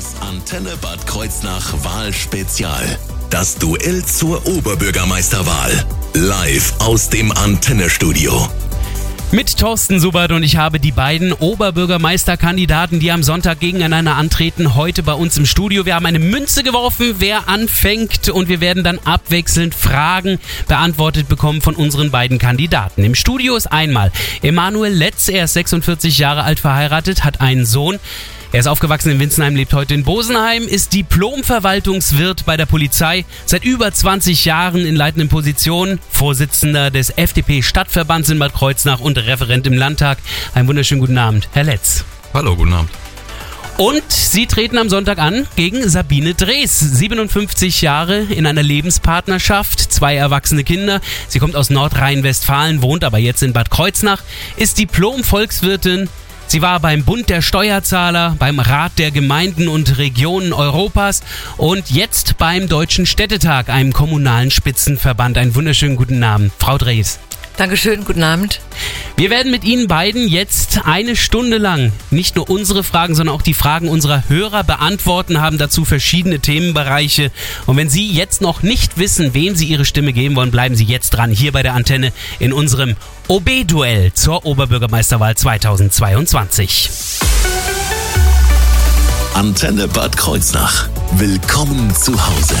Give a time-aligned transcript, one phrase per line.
[0.00, 2.98] Das Antenne Bad Kreuznach Wahlspezial.
[3.28, 5.84] Das Duell zur Oberbürgermeisterwahl.
[6.14, 8.48] Live aus dem Antennestudio.
[9.30, 15.02] Mit Thorsten Subert und ich habe die beiden Oberbürgermeisterkandidaten, die am Sonntag gegeneinander antreten, heute
[15.02, 15.84] bei uns im Studio.
[15.84, 21.60] Wir haben eine Münze geworfen, wer anfängt und wir werden dann abwechselnd Fragen beantwortet bekommen
[21.60, 23.04] von unseren beiden Kandidaten.
[23.04, 27.98] Im Studio ist einmal Emanuel Letz, er ist 46 Jahre alt verheiratet, hat einen Sohn.
[28.52, 33.64] Er ist aufgewachsen in Winzenheim, lebt heute in Bosenheim, ist Diplom-Verwaltungswirt bei der Polizei, seit
[33.64, 39.74] über 20 Jahren in leitenden Positionen, Vorsitzender des FDP-Stadtverbands in Bad Kreuznach und Referent im
[39.74, 40.18] Landtag.
[40.52, 42.04] Einen wunderschönen guten Abend, Herr Letz.
[42.34, 42.90] Hallo, guten Abend.
[43.76, 50.16] Und Sie treten am Sonntag an gegen Sabine Drees, 57 Jahre in einer Lebenspartnerschaft, zwei
[50.16, 51.00] erwachsene Kinder.
[51.28, 54.24] Sie kommt aus Nordrhein-Westfalen, wohnt aber jetzt in Bad Kreuznach,
[54.56, 56.08] ist Diplom-Volkswirtin,
[56.50, 61.22] Sie war beim Bund der Steuerzahler, beim Rat der Gemeinden und Regionen Europas
[61.58, 65.38] und jetzt beim Deutschen Städtetag, einem kommunalen Spitzenverband.
[65.38, 67.20] Einen wunderschönen guten Abend, Frau Drees.
[67.60, 68.58] Dankeschön, guten Abend.
[69.18, 73.42] Wir werden mit Ihnen beiden jetzt eine Stunde lang nicht nur unsere Fragen, sondern auch
[73.42, 77.30] die Fragen unserer Hörer beantworten, haben dazu verschiedene Themenbereiche.
[77.66, 80.84] Und wenn Sie jetzt noch nicht wissen, wem Sie Ihre Stimme geben wollen, bleiben Sie
[80.84, 82.96] jetzt dran, hier bei der Antenne in unserem
[83.28, 86.88] OB-Duell zur Oberbürgermeisterwahl 2022.
[89.34, 90.88] Antenne Bad Kreuznach.
[91.12, 92.56] Willkommen zu Hause.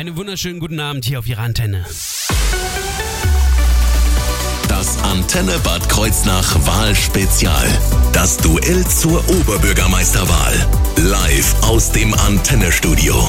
[0.00, 1.84] Einen wunderschönen guten Abend hier auf Ihrer Antenne.
[4.66, 7.68] Das Antenne Bad Kreuznach Wahlspezial.
[8.14, 10.54] Das Duell zur Oberbürgermeisterwahl.
[10.96, 13.28] Live aus dem Antennestudio.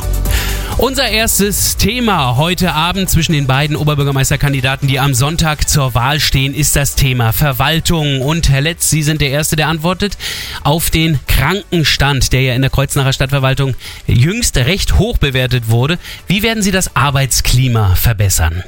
[0.77, 6.55] Unser erstes Thema heute Abend zwischen den beiden Oberbürgermeisterkandidaten, die am Sonntag zur Wahl stehen,
[6.55, 8.21] ist das Thema Verwaltung.
[8.21, 10.17] Und Herr Letz, Sie sind der Erste, der antwortet
[10.64, 13.76] auf den Krankenstand, der ja in der Kreuznacher Stadtverwaltung
[14.08, 15.99] jüngst recht hoch bewertet wurde.
[16.27, 18.64] Wie werden Sie das Arbeitsklima verbessern?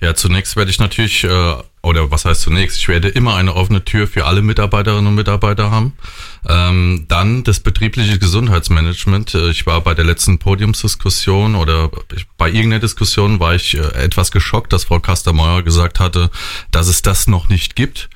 [0.00, 3.84] Ja, zunächst werde ich natürlich, äh, oder was heißt zunächst, ich werde immer eine offene
[3.84, 5.94] Tür für alle Mitarbeiterinnen und Mitarbeiter haben.
[6.48, 9.34] Ähm, dann das betriebliche Gesundheitsmanagement.
[9.34, 11.90] Äh, ich war bei der letzten Podiumsdiskussion oder
[12.36, 16.30] bei irgendeiner Diskussion war ich äh, etwas geschockt, dass Frau Kastermeuer gesagt hatte,
[16.70, 18.08] dass es das noch nicht gibt.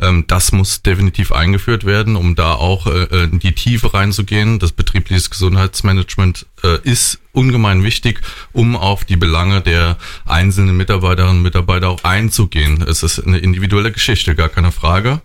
[0.00, 4.58] Ähm, das muss definitiv eingeführt werden, um da auch äh, in die Tiefe reinzugehen.
[4.58, 8.20] Das betriebliches Gesundheitsmanagement äh, ist ungemein wichtig,
[8.52, 12.82] um auf die Belange der einzelnen Mitarbeiterinnen und Mitarbeiter auch einzugehen.
[12.82, 15.22] Es ist eine individuelle Geschichte, gar keine Frage.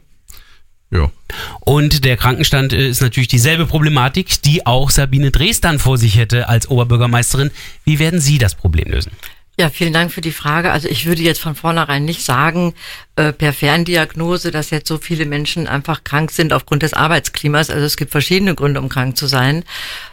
[0.90, 1.12] Ja.
[1.60, 6.48] Und der Krankenstand äh, ist natürlich dieselbe Problematik, die auch Sabine Dresdan vor sich hätte
[6.48, 7.52] als Oberbürgermeisterin.
[7.84, 9.12] Wie werden Sie das Problem lösen?
[9.60, 10.72] Ja, vielen Dank für die Frage.
[10.72, 12.76] Also ich würde jetzt von vornherein nicht sagen,
[13.16, 17.72] äh, per Ferndiagnose, dass jetzt so viele Menschen einfach krank sind aufgrund des Arbeitsklimas.
[17.72, 19.64] Also es gibt verschiedene Gründe, um krank zu sein.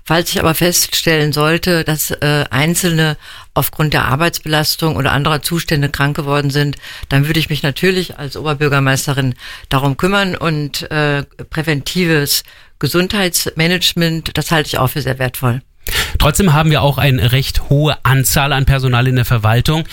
[0.02, 3.18] Falls ich aber feststellen sollte, dass äh, Einzelne
[3.52, 6.76] aufgrund der Arbeitsbelastung oder anderer Zustände krank geworden sind,
[7.10, 9.34] dann würde ich mich natürlich als Oberbürgermeisterin
[9.68, 12.44] darum kümmern und äh, präventives
[12.78, 15.60] Gesundheitsmanagement, das halte ich auch für sehr wertvoll.
[16.18, 19.84] Trotzdem haben wir auch eine recht hohe Anzahl an Personal in der Verwaltung.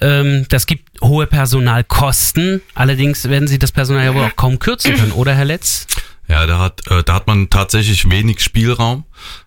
[0.00, 2.62] Ähm, das gibt hohe Personalkosten.
[2.74, 5.86] Allerdings werden Sie das Personal ja wohl auch kaum kürzen können, oder Herr Letz?
[6.28, 9.04] Ja, da hat, äh, da hat man tatsächlich wenig Spielraum.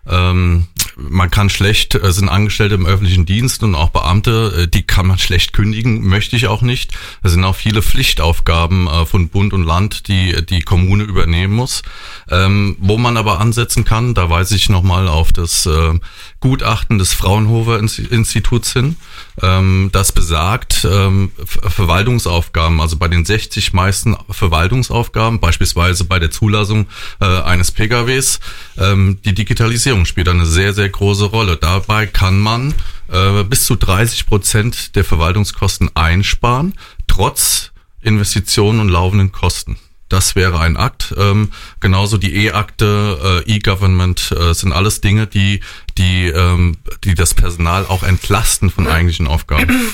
[0.08, 4.82] Ähm, man kann schlecht, äh, sind Angestellte im öffentlichen Dienst und auch Beamte, äh, die
[4.82, 6.92] kann man schlecht kündigen, möchte ich auch nicht.
[7.22, 11.82] Es sind auch viele Pflichtaufgaben äh, von Bund und Land, die die Kommune übernehmen muss.
[12.30, 15.68] Ähm, wo man aber ansetzen kann, da weise ich nochmal auf das
[16.40, 18.96] Gutachten des Fraunhofer Instituts hin,
[19.42, 26.86] ähm, das besagt, ähm, Verwaltungsaufgaben, also bei den 60 meisten Verwaltungsaufgaben, beispielsweise bei der Zulassung
[27.18, 28.40] eines PKWs,
[28.78, 31.56] die Digitalisierung spielt eine sehr, sehr große Rolle.
[31.56, 32.74] Dabei kann man
[33.08, 36.74] äh, bis zu 30 Prozent der Verwaltungskosten einsparen,
[37.06, 39.78] trotz Investitionen und laufenden Kosten.
[40.08, 41.14] Das wäre ein Akt.
[41.16, 41.50] Ähm,
[41.80, 45.60] genauso die E-Akte, äh, E-Government äh, sind alles Dinge, die,
[45.98, 49.92] die, ähm, die das Personal auch entlasten von eigentlichen Aufgaben.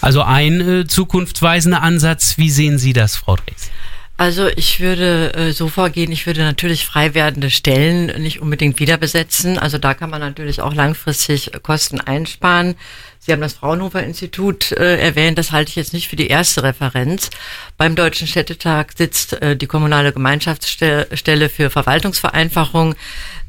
[0.00, 2.38] Also ein äh, zukunftsweisender Ansatz.
[2.38, 3.70] Wie sehen Sie das, Frau Drees?
[4.16, 8.98] Also ich würde äh, so vorgehen, ich würde natürlich frei werdende Stellen nicht unbedingt wieder
[8.98, 9.58] besetzen.
[9.58, 12.76] Also da kann man natürlich auch langfristig Kosten einsparen.
[13.22, 16.62] Sie haben das Fraunhofer Institut äh, erwähnt, das halte ich jetzt nicht für die erste
[16.62, 17.28] Referenz.
[17.76, 22.94] Beim Deutschen Städtetag sitzt äh, die kommunale Gemeinschaftsstelle für Verwaltungsvereinfachung.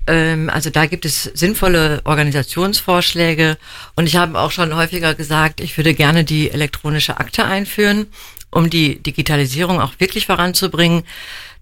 [0.07, 3.57] Ähm, also da gibt es sinnvolle Organisationsvorschläge
[3.95, 8.07] und ich habe auch schon häufiger gesagt, ich würde gerne die elektronische Akte einführen,
[8.51, 11.03] um die Digitalisierung auch wirklich voranzubringen.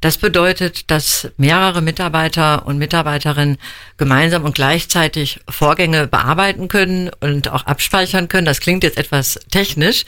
[0.01, 3.57] Das bedeutet, dass mehrere Mitarbeiter und Mitarbeiterinnen
[3.97, 8.45] gemeinsam und gleichzeitig Vorgänge bearbeiten können und auch abspeichern können.
[8.45, 10.05] Das klingt jetzt etwas technisch,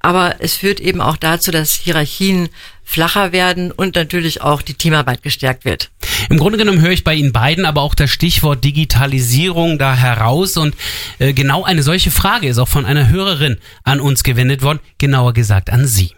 [0.00, 2.48] aber es führt eben auch dazu, dass Hierarchien
[2.84, 5.90] flacher werden und natürlich auch die Teamarbeit gestärkt wird.
[6.30, 10.56] Im Grunde genommen höre ich bei Ihnen beiden aber auch das Stichwort Digitalisierung da heraus
[10.56, 10.74] und
[11.18, 15.34] äh, genau eine solche Frage ist auch von einer Hörerin an uns gewendet worden, genauer
[15.34, 16.14] gesagt an Sie.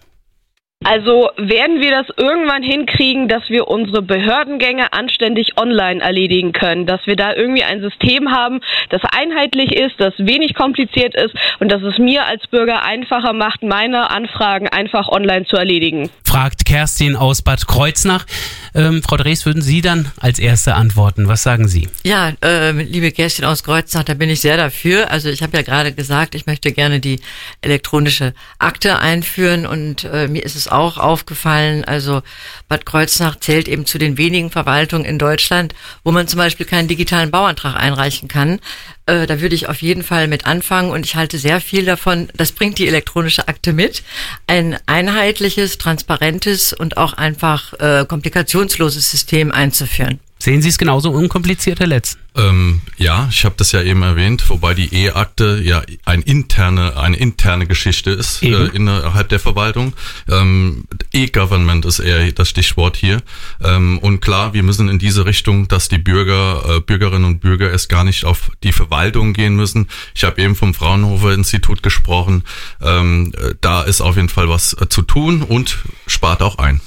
[0.84, 7.00] Also werden wir das irgendwann hinkriegen, dass wir unsere Behördengänge anständig online erledigen können, dass
[7.06, 11.82] wir da irgendwie ein System haben, das einheitlich ist, das wenig kompliziert ist und dass
[11.82, 16.10] es mir als Bürger einfacher macht, meine Anfragen einfach online zu erledigen.
[16.24, 18.26] Fragt Kerstin aus Bad Kreuznach.
[18.74, 21.26] Ähm, Frau Drees, würden Sie dann als Erste antworten?
[21.28, 21.88] Was sagen Sie?
[22.04, 25.10] Ja, äh, liebe Kerstin aus Kreuznach, da bin ich sehr dafür.
[25.10, 27.20] Also ich habe ja gerade gesagt, ich möchte gerne die
[27.62, 32.22] elektronische Akte einführen und äh, mir ist es auch aufgefallen, also
[32.68, 35.74] Bad Kreuznach zählt eben zu den wenigen Verwaltungen in Deutschland,
[36.04, 38.60] wo man zum Beispiel keinen digitalen Bauantrag einreichen kann.
[39.06, 42.28] Äh, da würde ich auf jeden Fall mit anfangen und ich halte sehr viel davon.
[42.36, 44.02] Das bringt die elektronische Akte mit.
[44.46, 50.20] Ein einheitliches, transparentes und auch einfach äh, komplikationsloses System einzuführen.
[50.38, 52.18] Sehen Sie es genauso unkompliziert, Herr Letz?
[52.36, 57.16] Ähm, ja, ich habe das ja eben erwähnt, wobei die E-Akte ja ein interne, eine
[57.16, 59.94] interne Geschichte ist äh, innerhalb der Verwaltung.
[60.28, 63.22] Ähm, E-Government ist eher das Stichwort hier.
[63.62, 67.72] Ähm, und klar, wir müssen in diese Richtung, dass die Bürger, äh, Bürgerinnen und Bürger
[67.72, 69.88] es gar nicht auf die Verwaltung gehen müssen.
[70.14, 72.44] Ich habe eben vom Fraunhofer Institut gesprochen.
[72.82, 76.82] Ähm, äh, da ist auf jeden Fall was äh, zu tun und spart auch ein.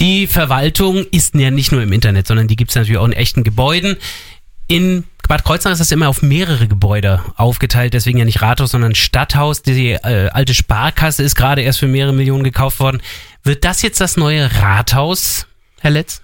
[0.00, 3.12] Die Verwaltung ist ja nicht nur im Internet, sondern die gibt es natürlich auch in
[3.12, 3.96] echten Gebäuden.
[4.66, 8.94] In Bad Kreuznach ist das immer auf mehrere Gebäude aufgeteilt, deswegen ja nicht Rathaus, sondern
[8.94, 9.62] Stadthaus.
[9.62, 13.00] Die äh, alte Sparkasse ist gerade erst für mehrere Millionen gekauft worden.
[13.42, 15.46] Wird das jetzt das neue Rathaus,
[15.80, 16.22] Herr Letz?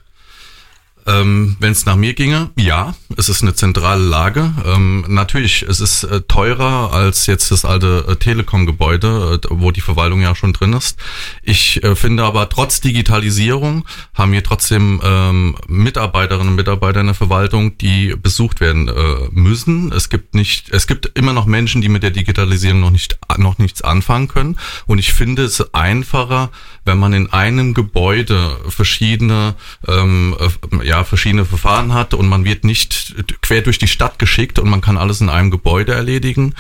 [1.08, 4.52] Ähm, Wenn es nach mir ginge, ja, es ist eine zentrale Lage.
[4.66, 9.80] Ähm, natürlich, es ist äh, teurer als jetzt das alte äh, Telekom-Gebäude, äh, wo die
[9.80, 10.98] Verwaltung ja schon drin ist.
[11.42, 17.14] Ich äh, finde aber trotz Digitalisierung haben wir trotzdem ähm, Mitarbeiterinnen und Mitarbeiter in der
[17.14, 18.92] Verwaltung, die besucht werden äh,
[19.30, 19.90] müssen.
[19.92, 23.58] Es gibt nicht, es gibt immer noch Menschen, die mit der Digitalisierung noch nicht noch
[23.58, 24.58] nichts anfangen können.
[24.86, 26.50] Und ich finde es einfacher,
[26.88, 29.54] wenn man in einem Gebäude verschiedene
[29.86, 34.58] ähm, äh, ja verschiedene Verfahren hat und man wird nicht quer durch die Stadt geschickt
[34.58, 36.54] und man kann alles in einem Gebäude erledigen.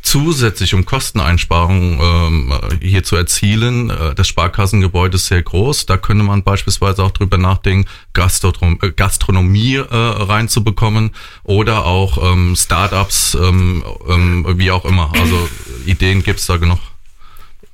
[0.00, 5.86] Zusätzlich, um Kosteneinsparungen ähm, hier zu erzielen, äh, das Sparkassengebäude ist sehr groß.
[5.86, 8.52] Da könnte man beispielsweise auch drüber nachdenken, Gastro
[8.82, 11.10] äh, Gastronomie äh, reinzubekommen
[11.42, 15.12] oder auch ähm, Startups, ähm, ähm, wie auch immer.
[15.20, 15.48] Also
[15.86, 16.80] Ideen gibt's da genug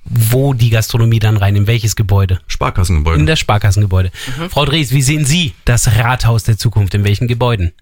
[0.04, 2.40] wo die Gastronomie dann rein, in welches Gebäude?
[2.46, 3.20] Sparkassengebäude.
[3.20, 4.10] In das Sparkassengebäude.
[4.38, 4.50] Mhm.
[4.50, 6.94] Frau Drees, wie sehen Sie das Rathaus der Zukunft?
[6.94, 7.72] In welchen Gebäuden?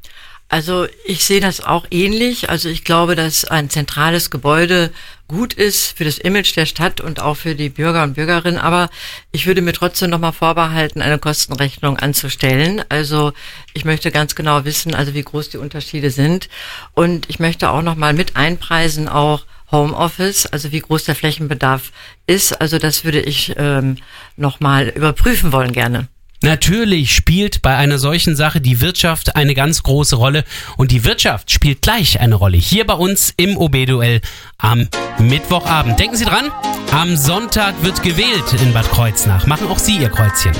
[0.50, 2.48] Also ich sehe das auch ähnlich.
[2.48, 4.90] Also ich glaube, dass ein zentrales Gebäude
[5.28, 8.58] gut ist für das Image der Stadt und auch für die Bürger und Bürgerinnen.
[8.58, 8.88] Aber
[9.30, 12.82] ich würde mir trotzdem nochmal vorbehalten, eine Kostenrechnung anzustellen.
[12.88, 13.34] Also
[13.74, 16.48] ich möchte ganz genau wissen, also wie groß die Unterschiede sind.
[16.94, 21.92] Und ich möchte auch nochmal mit einpreisen, auch Homeoffice, also wie groß der Flächenbedarf
[22.26, 22.60] ist.
[22.60, 23.96] Also das würde ich ähm,
[24.36, 26.08] nochmal überprüfen wollen gerne.
[26.40, 30.44] Natürlich spielt bei einer solchen Sache die Wirtschaft eine ganz große Rolle
[30.76, 34.20] und die Wirtschaft spielt gleich eine Rolle hier bei uns im OB-Duell
[34.56, 35.98] am Mittwochabend.
[35.98, 36.52] Denken Sie dran,
[36.92, 39.46] am Sonntag wird gewählt in Bad Kreuznach.
[39.46, 40.52] Machen auch Sie Ihr Kreuzchen.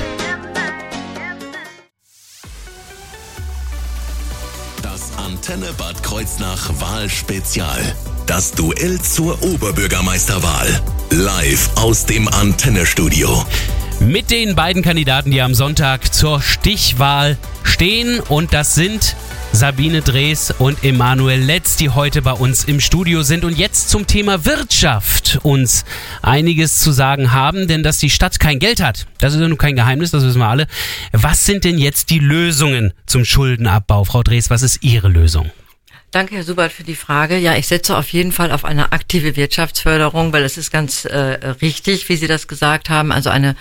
[5.49, 7.95] Antenne Bad Kreuznach Wahlspezial.
[8.27, 10.79] Das Duell zur Oberbürgermeisterwahl.
[11.09, 13.43] Live aus dem Antennestudio.
[13.99, 18.21] Mit den beiden Kandidaten, die am Sonntag zur Stichwahl stehen.
[18.21, 19.15] Und das sind
[19.51, 24.07] Sabine Drees und Emanuel Letz, die heute bei uns im Studio sind und jetzt zum
[24.07, 25.83] Thema Wirtschaft uns
[26.21, 29.57] einiges zu sagen haben, denn dass die Stadt kein Geld hat, das ist ja nun
[29.57, 30.67] kein Geheimnis, das wissen wir alle.
[31.11, 34.05] Was sind denn jetzt die Lösungen zum Schuldenabbau?
[34.05, 35.51] Frau Drees, was ist Ihre Lösung?
[36.11, 37.37] Danke, Herr Subert, für die Frage.
[37.37, 41.17] Ja, ich setze auf jeden Fall auf eine aktive Wirtschaftsförderung, weil es ist ganz äh,
[41.61, 43.11] richtig, wie Sie das gesagt haben.
[43.11, 43.55] Also eine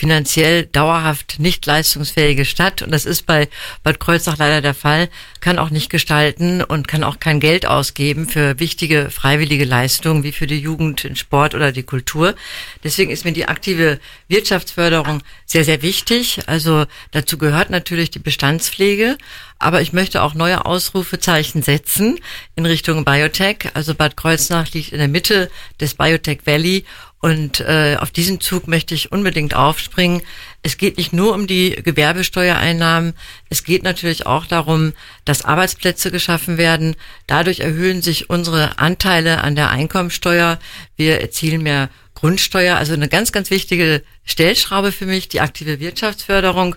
[0.00, 3.50] finanziell dauerhaft nicht leistungsfähige Stadt, und das ist bei
[3.82, 8.26] Bad Kreuznach leider der Fall, kann auch nicht gestalten und kann auch kein Geld ausgeben
[8.26, 12.34] für wichtige freiwillige Leistungen wie für die Jugend, den Sport oder die Kultur.
[12.82, 16.40] Deswegen ist mir die aktive Wirtschaftsförderung sehr, sehr wichtig.
[16.46, 19.18] Also dazu gehört natürlich die Bestandspflege,
[19.58, 22.18] aber ich möchte auch neue Ausrufezeichen setzen
[22.56, 23.68] in Richtung Biotech.
[23.74, 26.86] Also Bad Kreuznach liegt in der Mitte des Biotech Valley
[27.20, 30.22] und äh, auf diesen Zug möchte ich unbedingt aufspringen.
[30.62, 33.14] Es geht nicht nur um die Gewerbesteuereinnahmen,
[33.50, 34.94] es geht natürlich auch darum,
[35.26, 36.96] dass Arbeitsplätze geschaffen werden.
[37.26, 40.58] Dadurch erhöhen sich unsere Anteile an der Einkommensteuer.
[40.96, 46.76] Wir erzielen mehr Grundsteuer, also eine ganz, ganz wichtige Stellschraube für mich, die aktive Wirtschaftsförderung.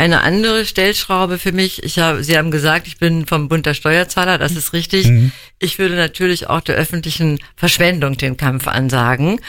[0.00, 3.74] Eine andere Stellschraube für mich, ich habe, Sie haben gesagt, ich bin vom Bund der
[3.74, 5.08] Steuerzahler, das ist richtig.
[5.08, 5.32] Mhm.
[5.58, 9.40] Ich würde natürlich auch der öffentlichen Verschwendung den Kampf ansagen.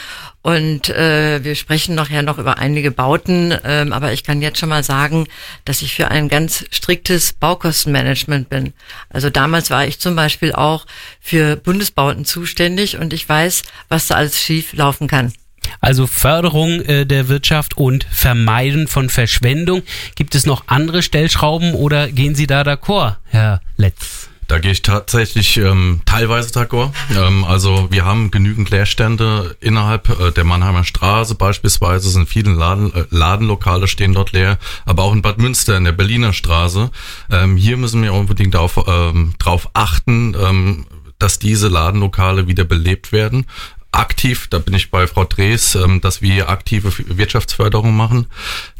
[0.42, 4.70] Und äh, wir sprechen nachher noch über einige Bauten, ähm, aber ich kann jetzt schon
[4.70, 5.28] mal sagen,
[5.64, 8.72] dass ich für ein ganz striktes Baukostenmanagement bin.
[9.08, 10.84] Also damals war ich zum Beispiel auch
[11.20, 15.32] für Bundesbauten zuständig und ich weiß, was da alles schief laufen kann.
[15.80, 19.82] Also Förderung äh, der Wirtschaft und Vermeiden von Verschwendung.
[20.14, 24.30] Gibt es noch andere Stellschrauben oder gehen Sie da d'accord, Herr Letz?
[24.50, 26.90] Da gehe ich tatsächlich ähm, teilweise d'accord.
[27.16, 32.92] Ähm, also wir haben genügend Leerstände innerhalb äh, der Mannheimer Straße beispielsweise sind viele Laden,
[32.92, 36.90] äh, Ladenlokale stehen dort leer, aber auch in Bad Münster in der Berliner Straße.
[37.30, 39.34] Ähm, hier müssen wir unbedingt auf, ähm,
[39.72, 40.86] achten, ähm,
[41.20, 43.46] dass diese Ladenlokale wieder belebt werden
[43.92, 48.26] aktiv, da bin ich bei Frau Drees, ähm, dass wir aktive Wirtschaftsförderung machen.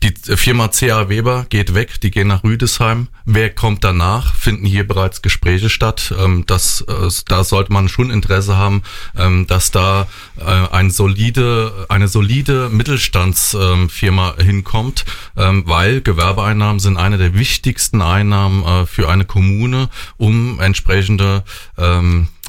[0.03, 3.09] Die Firma CA Weber geht weg, die gehen nach Rüdesheim.
[3.25, 4.35] Wer kommt danach?
[4.35, 6.15] Finden hier bereits Gespräche statt.
[6.19, 8.83] Ähm, das, äh, da sollte man schon Interesse haben,
[9.17, 10.07] ähm, dass da
[10.39, 18.87] äh, eine solide, eine solide Mittelstandsfirma hinkommt, weil Gewerbeeinnahmen sind eine der wichtigsten Einnahmen äh,
[18.87, 21.45] für eine Kommune, um entsprechende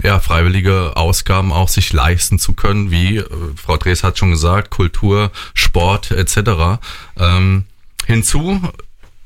[0.04, 4.70] ja, freiwillige Ausgaben auch sich leisten zu können, wie äh, Frau Drees hat schon gesagt,
[4.70, 6.80] Kultur, Sport etc.
[7.18, 7.66] Ähm,
[8.06, 8.62] hinzu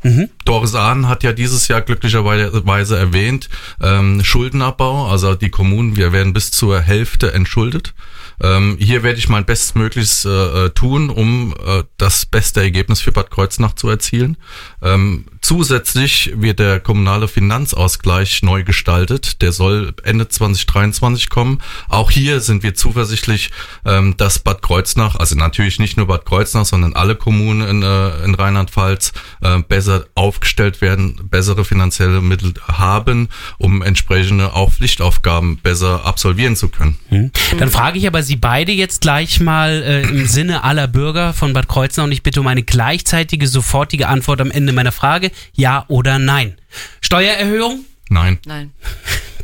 [0.05, 0.29] Mhm.
[0.45, 3.50] Doris Ahn hat ja dieses Jahr glücklicherweise erwähnt,
[3.81, 7.95] ähm, Schuldenabbau, also die Kommunen, wir werden bis zur Hälfte entschuldet.
[8.42, 13.12] Ähm, hier werde ich mein Bestmögliches äh, äh, tun, um äh, das beste Ergebnis für
[13.12, 14.38] Bad Kreuznach zu erzielen.
[14.82, 19.42] Ähm, zusätzlich wird der kommunale Finanzausgleich neu gestaltet.
[19.42, 21.62] Der soll Ende 2023 kommen.
[21.88, 23.51] Auch hier sind wir zuversichtlich,
[23.86, 28.24] ähm, dass Bad Kreuznach, also natürlich nicht nur Bad Kreuznach, sondern alle Kommunen in, äh,
[28.25, 36.06] in Rheinland-Pfalz äh, besser aufgestellt werden, bessere finanzielle Mittel haben, um entsprechende auch Pflichtaufgaben besser
[36.06, 36.98] absolvieren zu können.
[37.10, 37.32] Hm.
[37.60, 41.53] Dann frage ich aber Sie beide jetzt gleich mal äh, im Sinne aller Bürger von
[41.53, 45.32] Bad Kreuznach und ich bitte um eine gleichzeitige, sofortige Antwort am Ende meiner Frage.
[45.53, 46.55] Ja oder nein?
[47.01, 47.86] Steuererhöhung?
[48.10, 48.39] Nein.
[48.46, 48.72] Nein.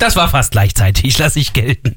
[0.02, 1.96] Das war fast gleichzeitig, lasse ich gelten.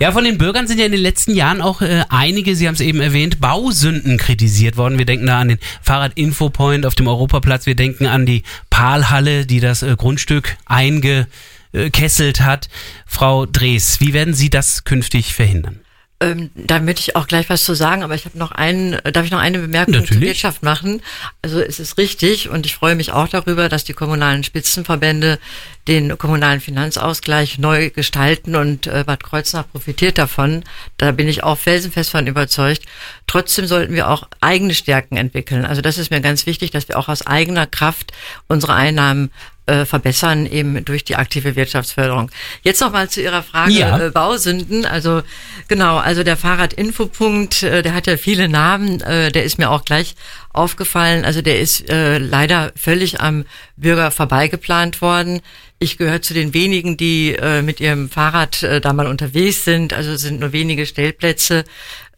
[0.00, 2.74] Ja, von den Bürgern sind ja in den letzten Jahren auch äh, einige, Sie haben
[2.74, 4.96] es eben erwähnt, Bausünden kritisiert worden.
[4.96, 9.58] Wir denken da an den Fahrrad-Infopoint auf dem Europaplatz, wir denken an die Palhalle, die
[9.58, 12.68] das äh, Grundstück eingekesselt hat.
[13.06, 15.81] Frau Drees, wie werden Sie das künftig verhindern?
[16.22, 19.24] Ähm, da möchte ich auch gleich was zu sagen, aber ich habe noch einen, darf
[19.24, 20.12] ich noch eine Bemerkung Natürlich.
[20.12, 21.02] zur Wirtschaft machen?
[21.42, 25.40] Also es ist richtig und ich freue mich auch darüber, dass die kommunalen Spitzenverbände
[25.88, 30.62] den kommunalen Finanzausgleich neu gestalten und äh, Bad Kreuznach profitiert davon.
[30.96, 32.82] Da bin ich auch felsenfest von überzeugt.
[33.26, 35.64] Trotzdem sollten wir auch eigene Stärken entwickeln.
[35.64, 38.12] Also das ist mir ganz wichtig, dass wir auch aus eigener Kraft
[38.46, 39.32] unsere Einnahmen
[39.66, 42.30] äh, verbessern, eben durch die aktive Wirtschaftsförderung.
[42.62, 44.06] Jetzt nochmal zu Ihrer Frage ja.
[44.06, 44.84] äh, Bausünden.
[44.84, 45.22] Also
[45.68, 49.84] genau, also der Fahrradinfopunkt, äh, der hat ja viele Namen, äh, der ist mir auch
[49.84, 50.16] gleich
[50.52, 51.24] aufgefallen.
[51.24, 53.44] Also der ist äh, leider völlig am
[53.76, 55.40] Bürger vorbeigeplant worden.
[55.78, 59.92] Ich gehöre zu den wenigen, die äh, mit ihrem Fahrrad äh, da mal unterwegs sind.
[59.92, 61.64] Also sind nur wenige Stellplätze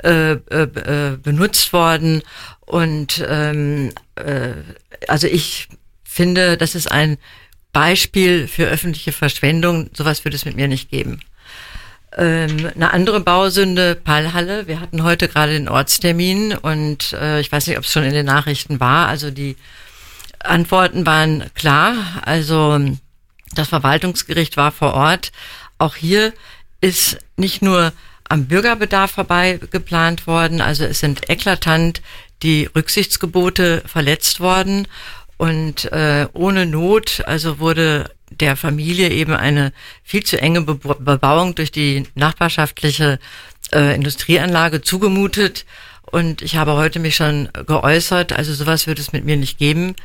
[0.03, 2.23] äh, äh, äh benutzt worden.
[2.61, 4.53] Und ähm, äh,
[5.09, 5.69] also ich
[6.15, 7.19] finde, das ist ein
[7.73, 9.91] Beispiel für öffentliche Verschwendung.
[9.95, 11.21] Sowas würde es mit mir nicht geben.
[12.17, 14.69] Ähm, eine andere Bausünde, Pallhalle.
[14.69, 18.15] Wir hatten heute gerade den Ortstermin und äh, ich weiß nicht, ob es schon in
[18.15, 19.09] den Nachrichten war.
[19.09, 19.57] Also die
[20.39, 21.97] Antworten waren klar.
[22.25, 22.79] Also
[23.55, 25.33] das Verwaltungsgericht war vor Ort.
[25.79, 26.33] Auch hier
[26.81, 27.93] ist nicht nur
[28.29, 30.61] am Bürgerbedarf vorbei geplant worden.
[30.61, 32.03] Also es sind eklatant
[32.45, 34.87] die Rücksichtsgebote verletzt worden
[35.37, 39.73] und äh, ohne Not, also wurde der Familie eben eine
[40.03, 43.19] viel zu enge Bebauung durch die nachbarschaftliche
[43.73, 45.67] äh, Industrieanlage zugemutet.
[46.11, 49.97] Und ich habe heute mich schon geäußert, also sowas wird es mit mir nicht geben.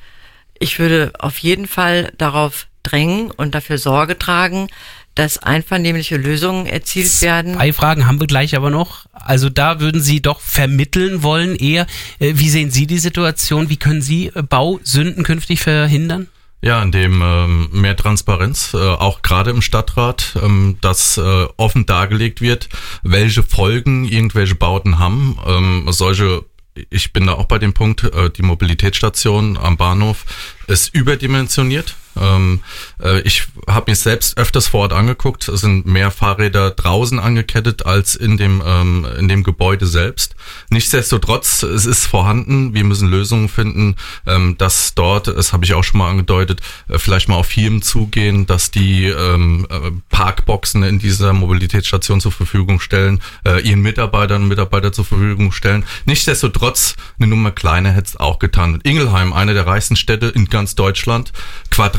[0.59, 4.67] Ich würde auf jeden Fall darauf drängen und dafür Sorge tragen,
[5.15, 7.55] dass einvernehmliche Lösungen erzielt werden.
[7.55, 9.05] Zwei Fragen haben wir gleich aber noch.
[9.11, 11.87] Also da würden Sie doch vermitteln wollen eher.
[12.19, 13.69] Äh, wie sehen Sie die Situation?
[13.69, 16.27] Wie können Sie äh, Bausünden künftig verhindern?
[16.61, 22.41] Ja, indem ähm, mehr Transparenz, äh, auch gerade im Stadtrat, ähm, dass äh, offen dargelegt
[22.41, 22.67] wird,
[23.01, 25.37] welche Folgen irgendwelche Bauten haben.
[25.47, 26.43] Ähm, solche
[26.89, 30.25] ich bin da auch bei dem Punkt, äh, die Mobilitätsstation am Bahnhof
[30.67, 31.95] ist überdimensioniert.
[32.17, 32.61] Ähm,
[33.01, 35.47] äh, ich habe mir selbst öfters vor Ort angeguckt.
[35.47, 40.35] Es sind mehr Fahrräder draußen angekettet als in dem, ähm, in dem Gebäude selbst.
[40.69, 42.73] Nichtsdestotrotz, es ist vorhanden.
[42.73, 46.97] Wir müssen Lösungen finden, ähm, dass dort, das habe ich auch schon mal angedeutet, äh,
[46.99, 52.79] vielleicht mal auf Firmen zugehen, dass die ähm, äh, Parkboxen in dieser Mobilitätsstation zur Verfügung
[52.79, 55.85] stellen, äh, ihren Mitarbeitern und Mitarbeiter zur Verfügung stellen.
[56.05, 58.79] Nichtsdestotrotz, eine Nummer kleiner hätte es auch getan.
[58.83, 61.31] Ingelheim, eine der reichsten Städte in ganz Deutschland,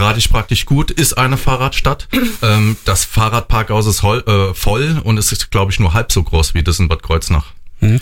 [0.00, 2.08] quadratisch praktisch gut, ist eine Fahrradstadt.
[2.42, 6.22] ähm, das Fahrradparkhaus ist voll, äh, voll und es ist, glaube ich, nur halb so
[6.22, 7.52] groß wie das in Bad Kreuznach.
[7.80, 8.00] Mhm.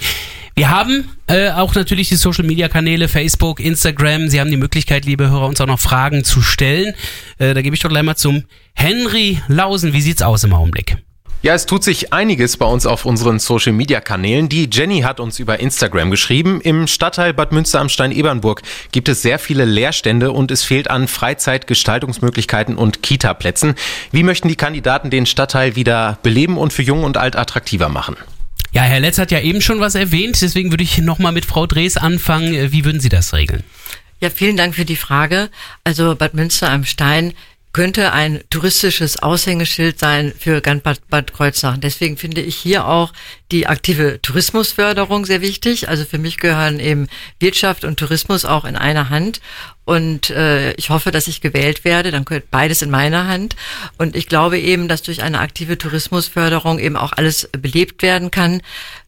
[0.55, 4.29] Wir haben äh, auch natürlich die Social Media Kanäle, Facebook, Instagram.
[4.29, 6.95] Sie haben die Möglichkeit, liebe Hörer, uns auch noch Fragen zu stellen.
[7.39, 9.93] Äh, da gebe ich doch gleich mal zum Henry Lausen.
[9.93, 10.99] Wie sieht's aus im Augenblick?
[11.41, 14.49] Ja, es tut sich einiges bei uns auf unseren Social Media Kanälen.
[14.49, 16.61] Die Jenny hat uns über Instagram geschrieben.
[16.61, 21.07] Im Stadtteil Bad Münster am Stein-Ebernburg gibt es sehr viele Leerstände und es fehlt an
[21.07, 23.77] Freizeitgestaltungsmöglichkeiten und Kita-Plätzen.
[24.11, 28.17] Wie möchten die Kandidaten den Stadtteil wieder beleben und für jung und alt attraktiver machen?
[28.73, 31.69] Ja, Herr Letz hat ja eben schon was erwähnt, deswegen würde ich nochmal mit Frau
[31.69, 32.73] Drees anfangen.
[32.73, 33.63] Wie würden Sie das regeln?
[34.21, 35.51] Ja, vielen Dank für die Frage.
[35.85, 37.33] Also Bad Münster am Stein
[37.79, 41.79] könnte ein touristisches Aushängeschild sein für ganz Bad, Bad Kreuznach.
[41.79, 43.13] Deswegen finde ich hier auch
[43.53, 45.89] die aktive Tourismusförderung sehr wichtig.
[45.89, 47.07] Also für mich gehören eben
[47.39, 49.41] Wirtschaft und Tourismus auch in einer Hand.
[49.89, 52.11] Und äh, ich hoffe, dass ich gewählt werde.
[52.11, 53.57] Dann gehört beides in meiner Hand.
[53.97, 58.61] Und ich glaube eben, dass durch eine aktive Tourismusförderung eben auch alles belebt werden kann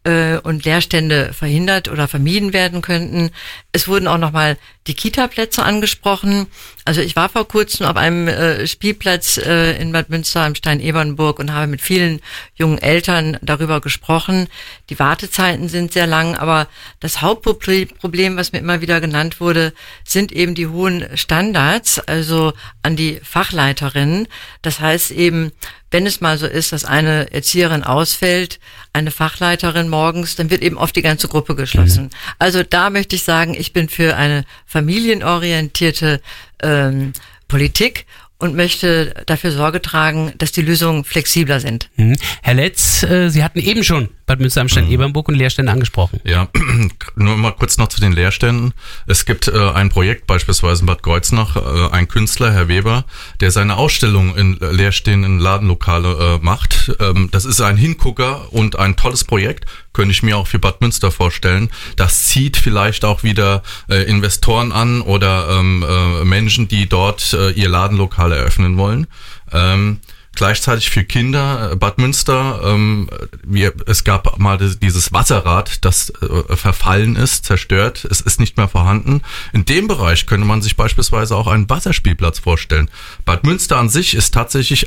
[0.05, 3.31] äh, und Leerstände verhindert oder vermieden werden könnten.
[3.73, 4.57] Es wurden auch nochmal
[4.87, 6.47] die Kita-Plätze angesprochen.
[6.87, 11.39] Also ich war vor kurzem auf einem äh, Spielplatz äh, in Bad Münster am Stein-Ebernburg
[11.39, 12.21] und habe mit vielen
[12.55, 14.49] jungen Eltern darüber gesprochen.
[14.89, 16.67] Die Wartezeiten sind sehr lang, aber
[17.01, 22.53] das Hauptproblem, was mir immer wieder genannt wurde, sind eben die hohen Standards, also
[22.83, 24.29] an die Fachleiterinnen.
[24.63, 25.53] Das heißt eben,
[25.91, 28.61] wenn es mal so ist, dass eine Erzieherin ausfällt,
[28.93, 32.05] eine Fachleiterin morgens, dann wird eben oft die ganze Gruppe geschlossen.
[32.05, 32.11] Mhm.
[32.39, 36.21] Also da möchte ich sagen, ich bin für eine familienorientierte
[36.63, 37.13] ähm,
[37.49, 38.07] Politik
[38.41, 41.89] und möchte dafür Sorge tragen, dass die Lösungen flexibler sind.
[41.97, 42.17] Mhm.
[42.43, 44.93] Herr Letz, äh, Sie hatten eben schon Bad Münster am Stein mhm.
[44.93, 46.21] Ebernburg und Leerstände angesprochen.
[46.25, 46.49] Ja,
[47.17, 48.73] nur mal kurz noch zu den Leerständen.
[49.07, 53.05] Es gibt äh, ein Projekt beispielsweise in Bad Kreuznach, äh, ein Künstler, Herr Weber,
[53.41, 56.93] der seine Ausstellung in leerstehenden Ladenlokale äh, macht.
[56.99, 60.81] Ähm, das ist ein Hingucker und ein tolles Projekt, könnte ich mir auch für Bad
[60.81, 61.71] Münster vorstellen.
[61.97, 67.51] Das zieht vielleicht auch wieder äh, Investoren an oder ähm, äh, Menschen, die dort äh,
[67.51, 69.07] ihr Ladenlokal eröffnen wollen.
[69.53, 70.01] Ähm,
[70.35, 71.73] gleichzeitig für Kinder.
[71.73, 73.11] Äh, Bad Münster, ähm,
[73.45, 78.07] wir, es gab mal dieses Wasserrad, das äh, verfallen ist, zerstört.
[78.11, 79.23] Es ist nicht mehr vorhanden.
[79.53, 82.91] In dem Bereich könnte man sich beispielsweise auch einen Wasserspielplatz vorstellen.
[83.25, 84.87] Bad Münster an sich ist tatsächlich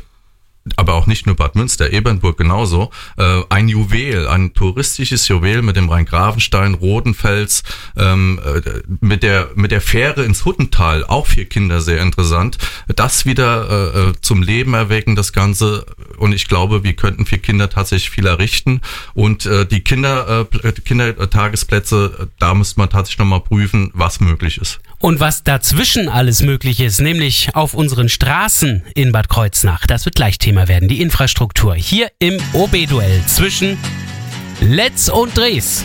[0.78, 5.76] aber auch nicht nur Bad Münster, Ebernburg genauso, äh, ein Juwel, ein touristisches Juwel mit
[5.76, 7.64] dem Rhein-Grafenstein, Rodenfels,
[7.98, 8.62] ähm, äh,
[9.02, 12.58] mit der mit der Fähre ins Huttental, auch für Kinder sehr interessant.
[12.88, 15.86] Das wieder äh, äh, zum Leben erwecken, das Ganze.
[16.18, 18.82] Und ich glaube, wir könnten für Kinder tatsächlich viel errichten.
[19.14, 24.80] Und äh, die Kinder, äh, Kindertagesplätze, da müsste man tatsächlich nochmal prüfen, was möglich ist.
[25.04, 30.16] Und was dazwischen alles möglich ist, nämlich auf unseren Straßen in Bad Kreuznach, das wird
[30.16, 31.76] gleich Thema werden, die Infrastruktur.
[31.76, 33.78] Hier im OB-Duell zwischen
[34.62, 35.84] Letz und Dres.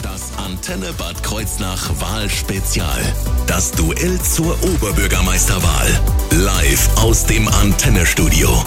[0.00, 3.02] Das Antenne Bad Kreuznach Wahlspezial.
[3.48, 5.88] Das Duell zur Oberbürgermeisterwahl.
[6.30, 8.64] Live aus dem Antennestudio.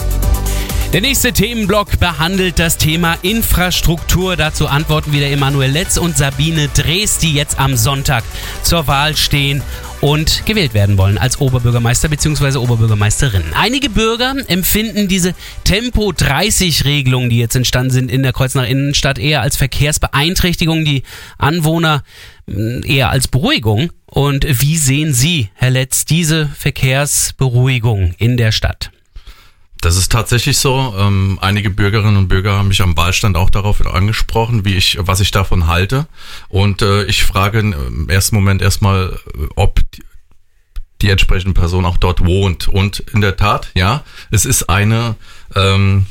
[0.94, 4.36] Der nächste Themenblock behandelt das Thema Infrastruktur.
[4.36, 8.22] Dazu antworten wieder Emanuel Letz und Sabine Drees, die jetzt am Sonntag
[8.62, 9.60] zur Wahl stehen
[10.00, 12.58] und gewählt werden wollen als Oberbürgermeister bzw.
[12.58, 13.42] Oberbürgermeisterin.
[13.54, 19.18] Einige Bürger empfinden diese Tempo 30 Regelungen, die jetzt entstanden sind in der Kreuznacher Innenstadt,
[19.18, 21.02] eher als Verkehrsbeeinträchtigung, die
[21.38, 22.04] Anwohner
[22.48, 23.90] hm, eher als Beruhigung.
[24.06, 28.92] Und wie sehen Sie, Herr Letz, diese Verkehrsberuhigung in der Stadt?
[29.84, 30.94] Das ist tatsächlich so.
[30.98, 35.20] Ähm, einige Bürgerinnen und Bürger haben mich am Wahlstand auch darauf angesprochen, wie ich, was
[35.20, 36.06] ich davon halte.
[36.48, 39.18] Und äh, ich frage im ersten Moment erstmal,
[39.56, 40.02] ob die,
[41.02, 42.66] die entsprechende Person auch dort wohnt.
[42.66, 45.16] Und in der Tat, ja, es ist eine
[45.54, 46.06] ähm,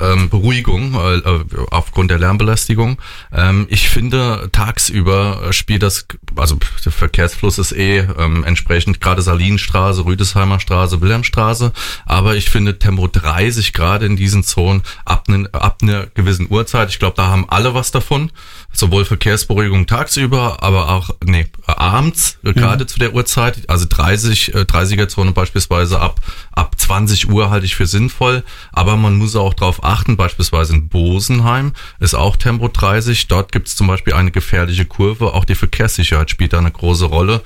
[0.00, 2.98] ähm, Beruhigung äh, äh, aufgrund der Lärmbelästigung.
[3.32, 6.06] Ähm, ich finde, tagsüber spielt das,
[6.36, 11.72] also der Verkehrsfluss ist eh ähm, entsprechend gerade Salinstraße, Rüdesheimer Straße, Wilhelmstraße,
[12.06, 16.90] aber ich finde Tempo 30 gerade in diesen Zonen ab, ne, ab einer gewissen Uhrzeit,
[16.90, 18.30] ich glaube, da haben alle was davon,
[18.72, 22.54] sowohl Verkehrsberuhigung tagsüber, aber auch, nee, abends, mhm.
[22.54, 26.20] gerade zu der Uhrzeit, also 30, äh, 30er Zone beispielsweise ab,
[26.58, 28.42] ab 20 Uhr halte ich für sinnvoll,
[28.72, 33.28] aber man muss auch darauf achten, beispielsweise in Bosenheim ist auch Tempo 30.
[33.28, 35.34] Dort gibt es zum Beispiel eine gefährliche Kurve.
[35.34, 37.42] Auch die Verkehrssicherheit spielt da eine große Rolle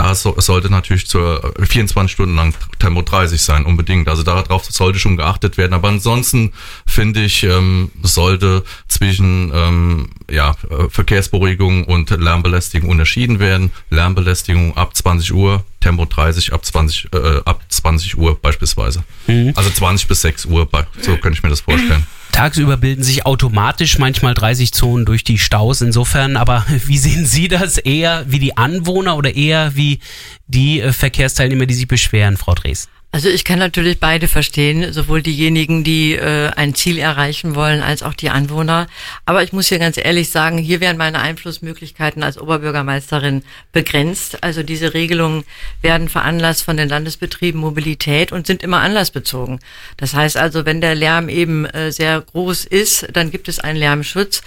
[0.00, 4.08] da so, sollte natürlich zur 24 Stunden lang Tempo 30 sein, unbedingt.
[4.08, 5.74] Also darauf sollte schon geachtet werden.
[5.74, 6.52] Aber ansonsten
[6.86, 10.56] finde ich, ähm, sollte zwischen ähm, ja,
[10.88, 13.72] Verkehrsberuhigung und Lärmbelästigung unterschieden werden.
[13.90, 19.04] Lärmbelästigung ab 20 Uhr, Tempo 30 ab 20, äh, ab 20 Uhr beispielsweise.
[19.26, 19.52] Mhm.
[19.54, 20.66] Also 20 bis 6 Uhr,
[21.02, 22.06] so könnte ich mir das vorstellen.
[22.32, 25.80] Tagsüber bilden sich automatisch manchmal 30 Zonen durch die Staus.
[25.80, 27.78] Insofern, aber wie sehen Sie das?
[27.78, 30.00] Eher wie die Anwohner oder eher wie
[30.46, 32.90] die äh, Verkehrsteilnehmer, die sich beschweren, Frau Dresden?
[33.12, 38.04] Also ich kann natürlich beide verstehen, sowohl diejenigen, die äh, ein Ziel erreichen wollen, als
[38.04, 38.86] auch die Anwohner.
[39.26, 43.42] Aber ich muss hier ganz ehrlich sagen, hier werden meine Einflussmöglichkeiten als Oberbürgermeisterin
[43.72, 44.44] begrenzt.
[44.44, 45.42] Also diese Regelungen
[45.82, 49.58] werden veranlasst von den Landesbetrieben Mobilität und sind immer anlassbezogen.
[49.96, 53.78] Das heißt also, wenn der Lärm eben äh, sehr groß ist, dann gibt es einen
[53.78, 54.40] Lärmschutz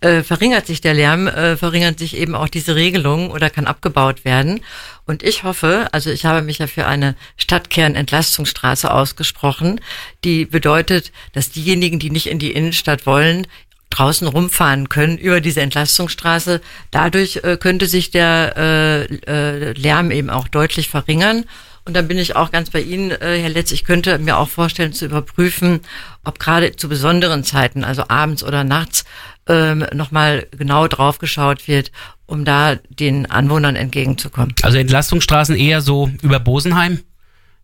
[0.00, 4.24] äh, verringert sich der Lärm, äh, verringert sich eben auch diese Regelung oder kann abgebaut
[4.24, 4.60] werden.
[5.06, 9.80] Und ich hoffe, also ich habe mich ja für eine Stadtkernen-Entlastungsstraße ausgesprochen,
[10.24, 13.46] die bedeutet, dass diejenigen, die nicht in die Innenstadt wollen,
[13.90, 16.60] draußen rumfahren können über diese Entlastungsstraße.
[16.90, 21.44] Dadurch äh, könnte sich der äh, äh, Lärm eben auch deutlich verringern.
[21.84, 23.72] Und dann bin ich auch ganz bei Ihnen, äh, Herr Letz.
[23.72, 25.80] Ich könnte mir auch vorstellen zu überprüfen,
[26.24, 29.04] ob gerade zu besonderen Zeiten, also abends oder nachts,
[29.48, 31.90] ähm, nochmal genau drauf geschaut wird,
[32.26, 34.54] um da den Anwohnern entgegenzukommen.
[34.62, 37.00] Also Entlastungsstraßen eher so über Bosenheim?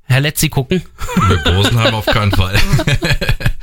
[0.02, 0.82] Herr Letz, Sie gucken?
[1.16, 2.56] Über Bosenheim auf keinen Fall.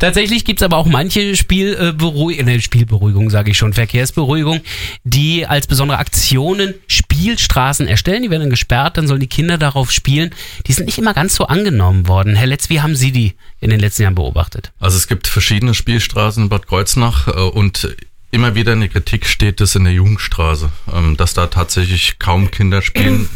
[0.00, 4.62] Tatsächlich gibt's aber auch manche Spielberuhigung, äh, Spielberuhigung sage ich schon, Verkehrsberuhigung,
[5.04, 8.22] die als besondere Aktionen Spielstraßen erstellen.
[8.22, 10.30] Die werden dann gesperrt, dann sollen die Kinder darauf spielen.
[10.66, 12.34] Die sind nicht immer ganz so angenommen worden.
[12.34, 14.72] Herr Letz, wie haben Sie die in den letzten Jahren beobachtet?
[14.80, 17.94] Also es gibt verschiedene Spielstraßen in Bad Kreuznach äh, und
[18.30, 22.50] immer wieder in der Kritik steht es in der Jugendstraße, ähm, dass da tatsächlich kaum
[22.50, 23.28] Kinder spielen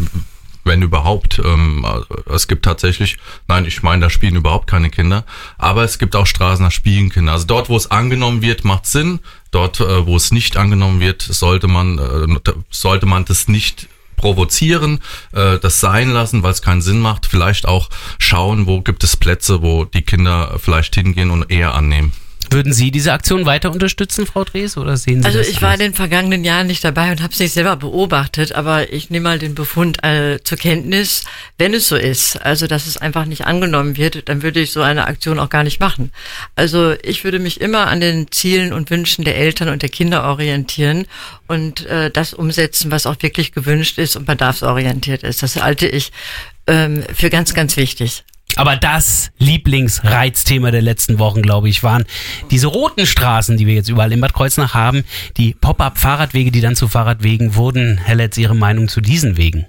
[0.65, 1.39] wenn überhaupt.
[1.39, 1.87] Ähm,
[2.27, 5.25] es gibt tatsächlich, nein, ich meine, da spielen überhaupt keine Kinder,
[5.59, 7.33] aber es gibt auch Straßen, da spielen Kinder.
[7.33, 9.21] Also dort, wo es angenommen wird, macht Sinn.
[9.51, 15.01] Dort, äh, wo es nicht angenommen wird, sollte man, äh, sollte man das nicht provozieren,
[15.33, 17.27] äh, das sein lassen, weil es keinen Sinn macht.
[17.27, 22.13] Vielleicht auch schauen, wo gibt es Plätze, wo die Kinder vielleicht hingehen und eher annehmen.
[22.51, 25.81] Würden Sie diese Aktion weiter unterstützen, Frau Drees, oder sehen Sie Also ich war in
[25.81, 29.39] den vergangenen Jahren nicht dabei und habe es nicht selber beobachtet, aber ich nehme mal
[29.39, 31.25] den Befund äh, zur Kenntnis,
[31.59, 34.83] wenn es so ist, also dass es einfach nicht angenommen wird, dann würde ich so
[34.83, 36.13] eine Aktion auch gar nicht machen.
[36.57, 40.25] Also ich würde mich immer an den Zielen und Wünschen der Eltern und der Kinder
[40.25, 41.07] orientieren
[41.47, 45.43] und äh, das umsetzen, was auch wirklich gewünscht ist und bedarfsorientiert ist.
[45.43, 46.13] Das halte ich
[46.67, 48.25] ähm, für ganz, ganz wichtig.
[48.57, 52.05] Aber das Lieblingsreizthema der letzten Wochen, glaube ich, waren
[52.51, 55.05] diese roten Straßen, die wir jetzt überall in Bad Kreuznach haben,
[55.37, 57.99] die Pop-up-Fahrradwege, die dann zu Fahrradwegen wurden.
[57.99, 59.67] Herr Letz, Ihre Meinung zu diesen Wegen?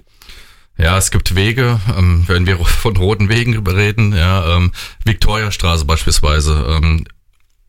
[0.78, 4.72] Ja, es gibt Wege, ähm, wenn wir von roten Wegen reden, ja, ähm,
[5.04, 7.06] Viktoriastraße beispielsweise, ähm,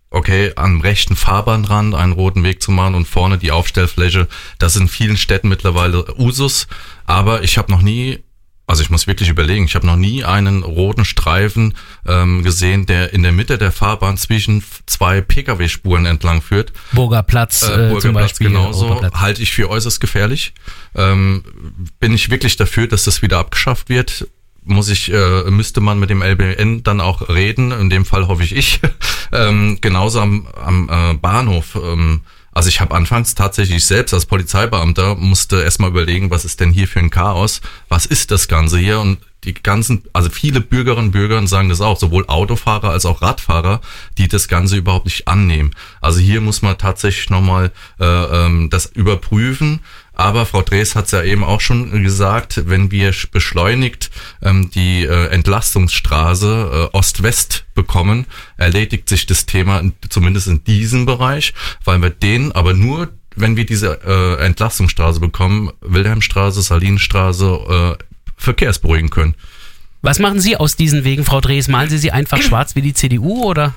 [0.09, 4.27] okay, am rechten Fahrbahnrand einen roten Weg zu machen und vorne die Aufstellfläche,
[4.59, 6.67] das ist in vielen Städten mittlerweile Usus,
[7.05, 8.23] aber ich habe noch nie
[8.67, 11.73] also ich muss wirklich überlegen, ich habe noch nie einen roten Streifen
[12.05, 16.73] ähm, gesehen, der in der Mitte der Fahrbahn zwischen zwei Pkw-Spuren entlang führt.
[16.91, 18.47] Burgerplatz, äh, Burgerplatz zum Beispiel.
[18.49, 20.53] Genauso halte ich für äußerst gefährlich.
[20.95, 21.43] Ähm,
[22.01, 24.27] bin ich wirklich dafür, dass das wieder abgeschafft wird?
[24.67, 27.71] muss ich, äh, müsste man mit dem LBN dann auch reden.
[27.71, 28.81] In dem Fall hoffe ich ich.
[29.31, 31.77] ähm, genauso am, am äh, Bahnhof.
[31.81, 32.21] Ähm,
[32.57, 36.87] also ich habe anfangs tatsächlich selbst als Polizeibeamter musste erstmal überlegen, was ist denn hier
[36.87, 37.61] für ein Chaos?
[37.87, 38.99] Was ist das Ganze hier?
[38.99, 43.21] Und die ganzen, also viele Bürgerinnen und Bürger sagen das auch, sowohl Autofahrer als auch
[43.21, 43.79] Radfahrer,
[44.17, 45.75] die das Ganze überhaupt nicht annehmen.
[46.01, 49.81] Also hier muss man tatsächlich nochmal äh, ähm, das überprüfen.
[50.19, 54.09] Aber Frau Drees hat es ja eben auch schon gesagt, wenn wir beschleunigt
[54.41, 58.25] ähm, die äh, Entlastungsstraße äh, Ost-West bekommen,
[58.57, 61.53] erledigt sich das Thema zumindest in diesem Bereich,
[61.85, 68.03] weil wir den aber nur wenn wir diese äh, Entlastungsstraße bekommen, Wilhelmstraße, Salinstraße, äh,
[68.35, 69.35] verkehrsberuhigen können.
[70.01, 71.67] Was machen Sie aus diesen Wegen, Frau Drees?
[71.67, 73.75] Malen Sie sie einfach schwarz wie die CDU oder?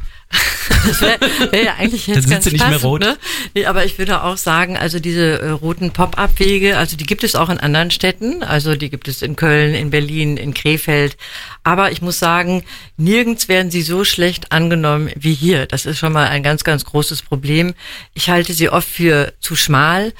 [0.86, 1.18] Das wäre
[1.50, 3.00] wär ja eigentlich jetzt Dann ganz sind sie nicht mehr rot.
[3.00, 3.18] Ne?
[3.54, 7.34] Nee, aber ich würde auch sagen, also diese äh, roten Pop-up-Wege, also die gibt es
[7.34, 8.42] auch in anderen Städten.
[8.42, 11.16] Also die gibt es in Köln, in Berlin, in Krefeld.
[11.64, 12.64] Aber ich muss sagen,
[12.96, 15.66] nirgends werden sie so schlecht angenommen wie hier.
[15.66, 17.74] Das ist schon mal ein ganz, ganz großes Problem.
[18.14, 20.12] Ich halte sie oft für zu schmal.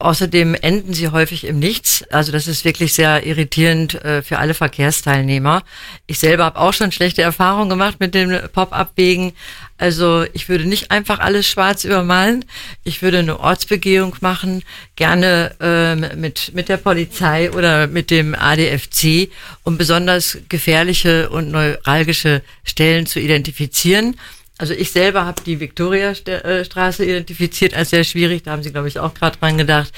[0.00, 2.04] Außerdem enden sie häufig im Nichts.
[2.12, 5.64] Also das ist wirklich sehr irritierend äh, für alle Verkehrsteilnehmer.
[6.06, 9.32] Ich selber habe auch schon schlechte Erfahrungen gemacht mit den Pop-up-Wegen.
[9.78, 12.44] Also ich würde nicht einfach alles schwarz übermalen.
[12.84, 14.62] Ich würde eine Ortsbegehung machen,
[14.96, 19.30] gerne ähm, mit, mit der Polizei oder mit dem ADFC,
[19.62, 24.16] um besonders gefährliche und neuralgische Stellen zu identifizieren.
[24.60, 28.42] Also ich selber habe die Viktoriastraße identifiziert als sehr schwierig.
[28.42, 29.92] Da haben Sie, glaube ich, auch gerade dran gedacht.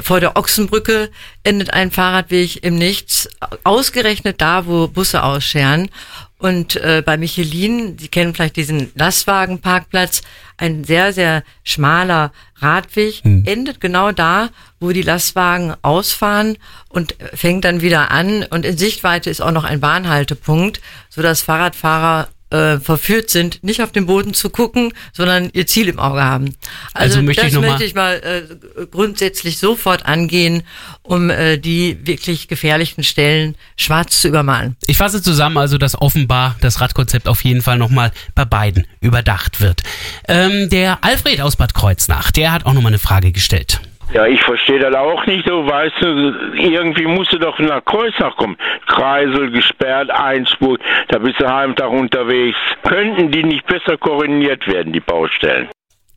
[0.00, 1.10] Vor der Ochsenbrücke
[1.44, 3.28] endet ein Fahrradweg im Nichts,
[3.64, 5.90] ausgerechnet da, wo Busse ausscheren.
[6.38, 10.22] Und äh, bei Michelin, Sie kennen vielleicht diesen Lastwagenparkplatz,
[10.56, 16.56] ein sehr, sehr schmaler Radweg, endet genau da, wo die Lastwagen ausfahren
[16.88, 18.44] und fängt dann wieder an.
[18.44, 23.92] Und in Sichtweite ist auch noch ein Bahnhaltepunkt, sodass Fahrradfahrer äh, verführt sind, nicht auf
[23.92, 26.54] den Boden zu gucken, sondern ihr Ziel im Auge haben.
[26.94, 30.62] Also, Also möchte das ich möchte ich mal äh, grundsätzlich sofort angehen,
[31.02, 34.76] um äh, die wirklich gefährlichen Stellen schwarz zu übermalen.
[34.86, 39.60] Ich fasse zusammen, also dass offenbar das Radkonzept auf jeden Fall nochmal bei beiden überdacht
[39.60, 39.82] wird.
[40.26, 43.80] Ähm, der Alfred aus Bad Kreuznach, der hat auch nochmal eine Frage gestellt.
[44.12, 48.34] Ja, ich verstehe das auch nicht so, weißt du, irgendwie musst du doch nach Kreuznach
[48.36, 48.56] kommen.
[48.86, 52.56] Kreisel gesperrt, Einsburg, da bist du Heimtag unterwegs.
[52.84, 55.68] Könnten die nicht besser koordiniert werden, die Baustellen?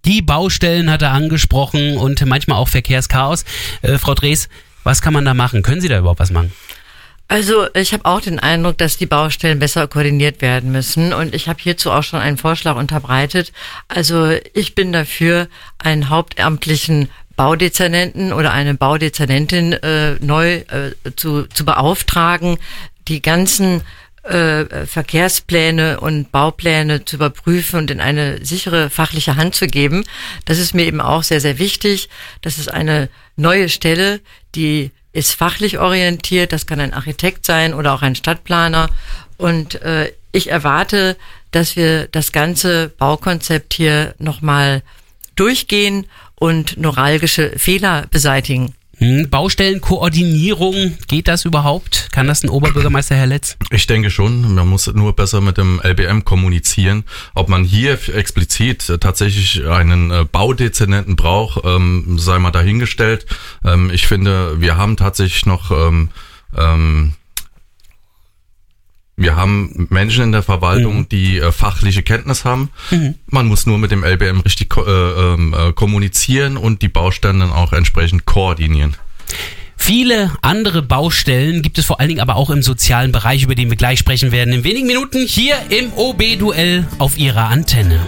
[0.05, 3.43] Die Baustellen hat er angesprochen und manchmal auch Verkehrschaos.
[3.81, 4.47] Äh, Frau Drees,
[4.85, 5.61] was kann man da machen?
[5.61, 6.53] Können Sie da überhaupt was machen?
[7.27, 11.47] Also ich habe auch den Eindruck, dass die Baustellen besser koordiniert werden müssen und ich
[11.47, 13.53] habe hierzu auch schon einen Vorschlag unterbreitet.
[13.87, 21.65] Also ich bin dafür, einen hauptamtlichen Baudezernenten oder eine Baudezernentin äh, neu äh, zu, zu
[21.65, 22.57] beauftragen,
[23.07, 23.81] die ganzen
[24.23, 30.03] äh, Verkehrspläne und Baupläne zu überprüfen und in eine sichere fachliche Hand zu geben.
[30.45, 32.09] Das ist mir eben auch sehr, sehr wichtig.
[32.41, 34.21] Das ist eine neue Stelle,
[34.53, 36.53] die ist fachlich orientiert.
[36.53, 38.89] Das kann ein Architekt sein oder auch ein Stadtplaner.
[39.37, 41.17] Und äh, ich erwarte,
[41.49, 44.83] dass wir das ganze Baukonzept hier nochmal
[45.35, 46.05] durchgehen
[46.41, 48.73] und neuralgische Fehler beseitigen.
[48.97, 52.09] Hm, Baustellenkoordinierung, geht das überhaupt?
[52.11, 53.57] Kann das ein Oberbürgermeister Herr Letz?
[53.69, 57.03] Ich denke schon, man muss nur besser mit dem LBM kommunizieren.
[57.35, 63.27] Ob man hier explizit tatsächlich einen äh, Baudezernenten braucht, ähm, sei mal dahingestellt.
[63.63, 66.09] Ähm, ich finde, wir haben tatsächlich noch ähm,
[66.57, 67.13] ähm,
[69.17, 72.69] wir haben Menschen in der Verwaltung, die äh, fachliche Kenntnis haben.
[73.27, 77.39] Man muss nur mit dem LBM richtig ko äh, ähm, äh, kommunizieren und die Baustellen
[77.39, 78.95] dann auch entsprechend koordinieren.
[79.77, 83.69] Viele andere Baustellen gibt es vor allen Dingen aber auch im sozialen Bereich, über den
[83.69, 84.53] wir gleich sprechen werden.
[84.53, 87.99] In wenigen Minuten hier im OB-Duell auf Ihrer Antenne.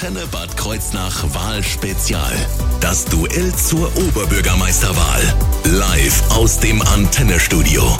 [0.00, 2.32] Antenne Bad Kreuznach Wahlspezial.
[2.80, 5.34] Das Duell zur Oberbürgermeisterwahl.
[5.64, 7.98] Live aus dem Antennestudio.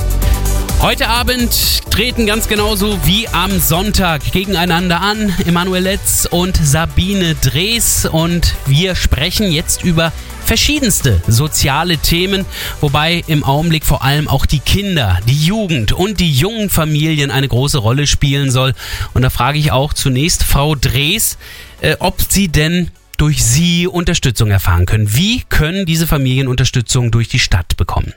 [0.80, 8.06] Heute Abend treten ganz genauso wie am Sonntag gegeneinander an Emanuel Letz und Sabine Drees
[8.06, 10.12] und wir sprechen jetzt über
[10.44, 12.46] verschiedenste soziale Themen,
[12.80, 17.48] wobei im Augenblick vor allem auch die Kinder, die Jugend und die jungen Familien eine
[17.48, 18.72] große Rolle spielen soll.
[19.14, 21.36] Und da frage ich auch zunächst Frau Drees,
[21.80, 25.14] äh, ob sie denn durch sie Unterstützung erfahren können.
[25.14, 28.14] Wie können diese Familien Unterstützung durch die Stadt bekommen?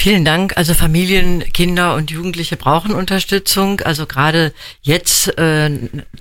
[0.00, 0.56] Vielen Dank.
[0.56, 3.80] Also Familien, Kinder und Jugendliche brauchen Unterstützung.
[3.80, 5.70] Also gerade jetzt äh,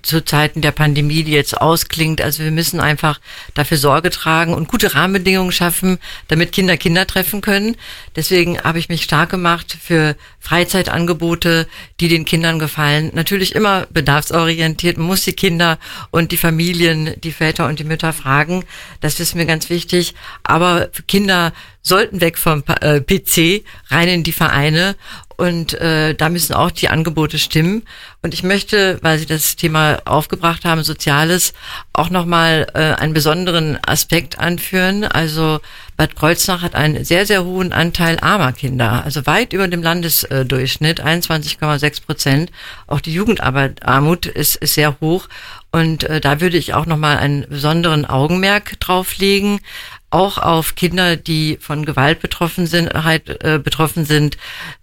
[0.02, 2.20] zu Zeiten der Pandemie, die jetzt ausklingt.
[2.20, 3.22] Also wir müssen einfach
[3.54, 7.78] dafür Sorge tragen und gute Rahmenbedingungen schaffen, damit Kinder Kinder treffen können.
[8.18, 11.65] Deswegen habe ich mich stark gemacht für Freizeitangebote,
[12.02, 13.12] die den Kindern gefallen.
[13.13, 14.98] Natürlich immer bedarfsorientiert.
[14.98, 15.80] Man muss die Kinder
[16.12, 18.65] und die Familien, die Väter und die Mütter fragen.
[19.00, 20.15] Das ist mir ganz wichtig.
[20.44, 21.54] Aber Kinder
[21.89, 24.95] sollten weg vom äh, PC geh rein in die Vereine
[25.38, 27.84] und äh, da müssen auch die Angebote stimmen.
[28.21, 31.54] Und ich möchte, weil Sie das Thema aufgebracht haben, Soziales,
[31.93, 35.06] auch nochmal äh, einen besonderen Aspekt anführen.
[35.06, 35.62] Also
[35.95, 41.02] Bad Kreuznach hat einen sehr, sehr hohen Anteil armer Kinder, also weit über dem Landesdurchschnitt,
[41.02, 42.52] 21,6 Prozent.
[42.88, 45.30] Auch die Jugendarmut ist, ist sehr hoch.
[45.71, 49.62] Und äh, da würde ich auch nochmal einen besonderen Augenmerk drauflegen
[50.10, 54.38] auch auf Kinder, die von Gewalt betroffen sind, halt, äh, betroffen sind.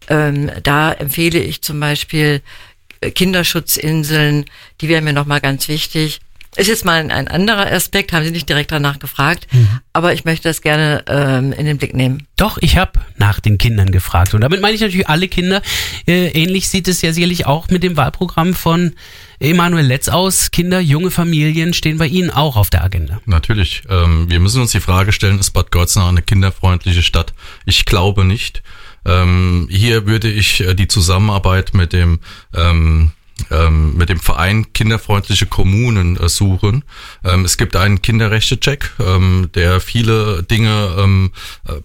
[0.09, 2.43] Ähm, da empfehle ich zum Beispiel
[3.01, 4.45] äh, Kinderschutzinseln,
[4.81, 6.21] die wären mir nochmal ganz wichtig.
[6.57, 9.81] Ist jetzt mal ein anderer Aspekt, haben Sie nicht direkt danach gefragt, mhm.
[9.93, 12.27] aber ich möchte das gerne ähm, in den Blick nehmen.
[12.37, 15.61] Doch, ich habe nach den Kindern gefragt und damit meine ich natürlich alle Kinder.
[16.07, 18.95] Äh, ähnlich sieht es ja sicherlich auch mit dem Wahlprogramm von
[19.39, 20.51] Emanuel Letz aus.
[20.51, 23.21] Kinder, junge Familien stehen bei Ihnen auch auf der Agenda.
[23.27, 23.83] Natürlich.
[23.91, 27.35] Ähm, wir müssen uns die Frage stellen, ist Bad Kreuznach eine kinderfreundliche Stadt?
[27.67, 28.63] Ich glaube nicht.
[29.05, 32.21] Ähm, hier würde ich äh, die Zusammenarbeit mit dem
[32.55, 33.13] ähm,
[33.51, 36.85] ähm, mit dem Verein Kinderfreundliche Kommunen äh, suchen.
[37.25, 41.33] Ähm, es gibt einen Kinderrechte-Check, ähm, der viele Dinge ähm,
[41.67, 41.81] äh,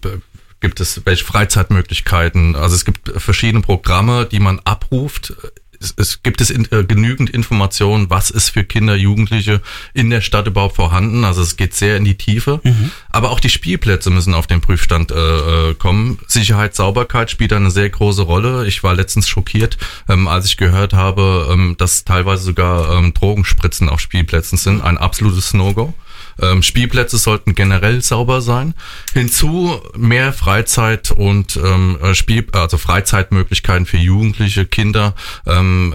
[0.60, 2.56] gibt es welche Freizeitmöglichkeiten.
[2.56, 5.34] Also es gibt verschiedene Programme, die man abruft
[5.82, 9.60] es, es gibt es in, äh, genügend Informationen, was ist für Kinder, Jugendliche
[9.94, 11.24] in der Stadt überhaupt vorhanden.
[11.24, 12.60] Also es geht sehr in die Tiefe.
[12.62, 12.90] Mhm.
[13.10, 16.18] Aber auch die Spielplätze müssen auf den Prüfstand äh, äh, kommen.
[16.26, 18.66] Sicherheit, Sauberkeit spielt eine sehr große Rolle.
[18.66, 23.88] Ich war letztens schockiert, ähm, als ich gehört habe, ähm, dass teilweise sogar ähm, Drogenspritzen
[23.88, 24.82] auf Spielplätzen sind.
[24.82, 25.94] Ein absolutes No-Go.
[26.40, 28.74] Ähm, Spielplätze sollten generell sauber sein.
[29.12, 35.14] Hinzu mehr Freizeit und ähm, Spiel, also Freizeitmöglichkeiten für Jugendliche, Kinder.
[35.46, 35.94] Ähm,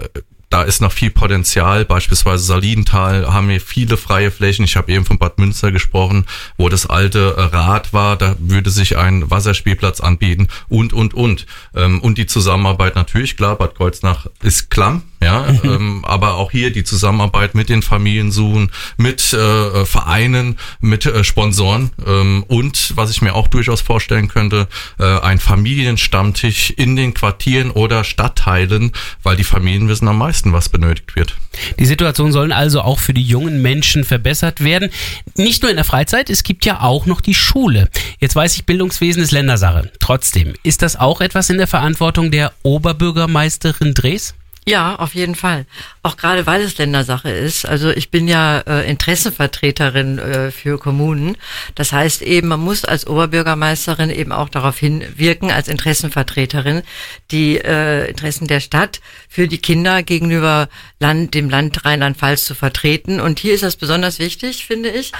[0.50, 1.84] da ist noch viel Potenzial.
[1.84, 4.64] Beispielsweise Salinental haben wir viele freie Flächen.
[4.64, 8.16] Ich habe eben von Bad Münster gesprochen, wo das alte äh, Rad war.
[8.16, 11.46] Da würde sich ein Wasserspielplatz anbieten und, und, und.
[11.74, 15.02] Ähm, und die Zusammenarbeit natürlich, klar, Bad Kreuznach ist klamm.
[15.20, 21.06] Ja, ähm, aber auch hier die Zusammenarbeit mit den Familien suchen, mit äh, Vereinen, mit
[21.06, 24.68] äh, Sponsoren ähm, und was ich mir auch durchaus vorstellen könnte,
[25.00, 28.92] äh, ein Familienstammtisch in den Quartieren oder Stadtteilen,
[29.24, 31.36] weil die Familien wissen am meisten, was benötigt wird.
[31.78, 34.90] Die Situation sollen also auch für die jungen Menschen verbessert werden.
[35.36, 37.88] Nicht nur in der Freizeit, es gibt ja auch noch die Schule.
[38.20, 39.90] Jetzt weiß ich, Bildungswesen ist Ländersache.
[39.98, 44.34] Trotzdem, ist das auch etwas in der Verantwortung der Oberbürgermeisterin Dres?
[44.66, 45.64] Ja, auf jeden Fall.
[46.02, 47.64] Auch gerade weil es Ländersache ist.
[47.66, 51.36] Also ich bin ja äh, Interessenvertreterin äh, für Kommunen.
[51.74, 56.82] Das heißt eben, man muss als Oberbürgermeisterin eben auch darauf hinwirken, als Interessenvertreterin,
[57.30, 60.68] die äh, Interessen der Stadt für die Kinder gegenüber
[61.00, 63.20] Land, dem Land Rheinland-Pfalz zu vertreten.
[63.20, 65.12] Und hier ist das besonders wichtig, finde ich.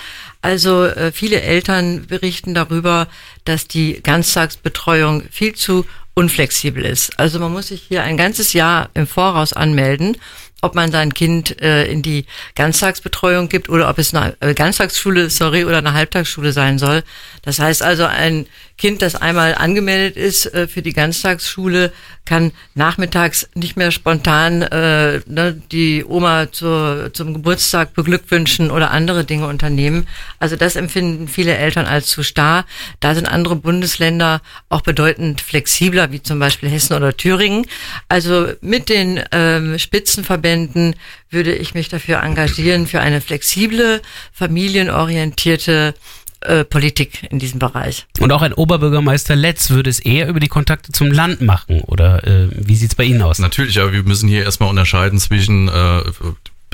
[0.42, 3.08] Also äh, viele Eltern berichten darüber,
[3.44, 5.86] dass die Ganztagsbetreuung viel zu
[6.18, 7.16] unflexibel ist.
[7.18, 10.16] Also man muss sich hier ein ganzes Jahr im Voraus anmelden
[10.60, 15.30] ob man sein Kind äh, in die Ganztagsbetreuung gibt oder ob es eine äh, Ganztagsschule,
[15.30, 17.04] sorry, oder eine Halbtagsschule sein soll.
[17.42, 21.92] Das heißt also, ein Kind, das einmal angemeldet ist äh, für die Ganztagsschule,
[22.24, 29.24] kann nachmittags nicht mehr spontan äh, ne, die Oma zur, zum Geburtstag beglückwünschen oder andere
[29.24, 30.06] Dinge unternehmen.
[30.38, 32.66] Also das empfinden viele Eltern als zu starr.
[33.00, 37.66] Da sind andere Bundesländer auch bedeutend flexibler, wie zum Beispiel Hessen oder Thüringen.
[38.08, 40.94] Also mit den ähm, Spitzenverbänden Verbänden
[41.30, 44.00] würde ich mich dafür engagieren, für eine flexible,
[44.32, 45.94] familienorientierte
[46.40, 48.06] äh, Politik in diesem Bereich.
[48.20, 52.26] Und auch ein Oberbürgermeister Letz würde es eher über die Kontakte zum Land machen oder
[52.26, 53.38] äh, wie sieht es bei Ihnen aus?
[53.38, 56.02] Natürlich, aber wir müssen hier erstmal unterscheiden zwischen äh,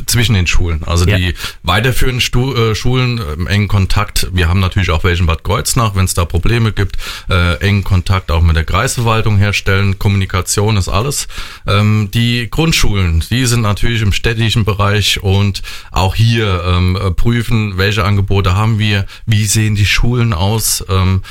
[0.07, 0.83] zwischen den Schulen.
[0.85, 1.17] Also ja.
[1.17, 4.29] die weiterführenden Stu äh, Schulen im engen Kontakt.
[4.33, 6.97] Wir haben natürlich auch welche in Bad Kreuznach, wenn es da Probleme gibt,
[7.31, 9.99] äh, engen Kontakt auch mit der Kreisverwaltung herstellen.
[9.99, 11.29] Kommunikation ist alles.
[11.67, 18.05] Ähm, die Grundschulen, die sind natürlich im städtischen Bereich und auch hier ähm, prüfen, welche
[18.05, 21.23] Angebote haben wir, wie sehen die Schulen aus, ähm,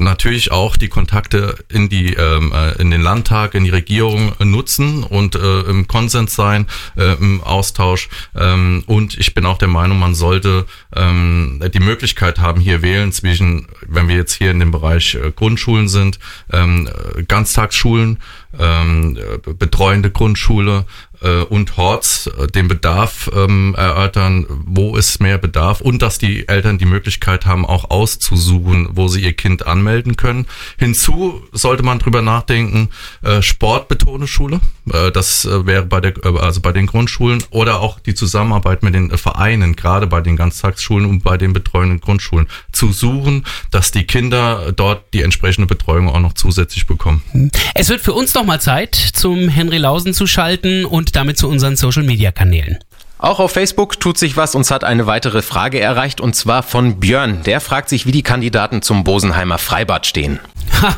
[0.00, 5.04] natürlich auch die Kontakte in die ähm, äh, in den Landtag, in die Regierung nutzen
[5.04, 8.08] und äh, im Konsens sein, äh, im Austausch.
[8.34, 13.12] Ähm, und ich bin auch der Meinung, man sollte ähm, die Möglichkeit haben, hier wählen
[13.12, 16.18] zwischen, wenn wir jetzt hier in dem Bereich äh, Grundschulen sind,
[16.52, 16.88] ähm,
[17.28, 18.18] Ganztagsschulen,
[18.58, 19.18] ähm,
[19.58, 21.09] betreuende Grundschule äh,
[21.44, 26.78] und Horts äh, den Bedarf ähm, erörtern, wo ist mehr Bedarf und dass die Eltern
[26.78, 30.46] die Möglichkeit haben, auch auszusuchen, wo sie ihr Kind anmelden können.
[30.78, 32.88] Hinzu sollte man drüber nachdenken,
[33.22, 34.79] äh, sportbetonte Schule, Äh,
[35.12, 38.94] das äh, wäre bei der, äh, also bei den Grundschulen oder auch die Zusammenarbeit mit
[38.94, 44.04] den Vereinen, gerade bei den Ganztagsschulen und bei den betreuenden Grundschulen, zu suchen, dass die
[44.04, 47.50] Kinder dort die entsprechende Betreuung auch noch zusätzlich bekommen.
[47.74, 51.48] Es wird für uns noch mal Zeit, zum Henry Lausen zu schalten und damit zu
[51.48, 52.78] unseren Social Media Kanälen.
[53.18, 54.54] Auch auf Facebook tut sich was.
[54.54, 57.42] Uns hat eine weitere Frage erreicht und zwar von Björn.
[57.44, 60.40] Der fragt sich, wie die Kandidaten zum Bosenheimer Freibad stehen.
[60.80, 60.96] Ha,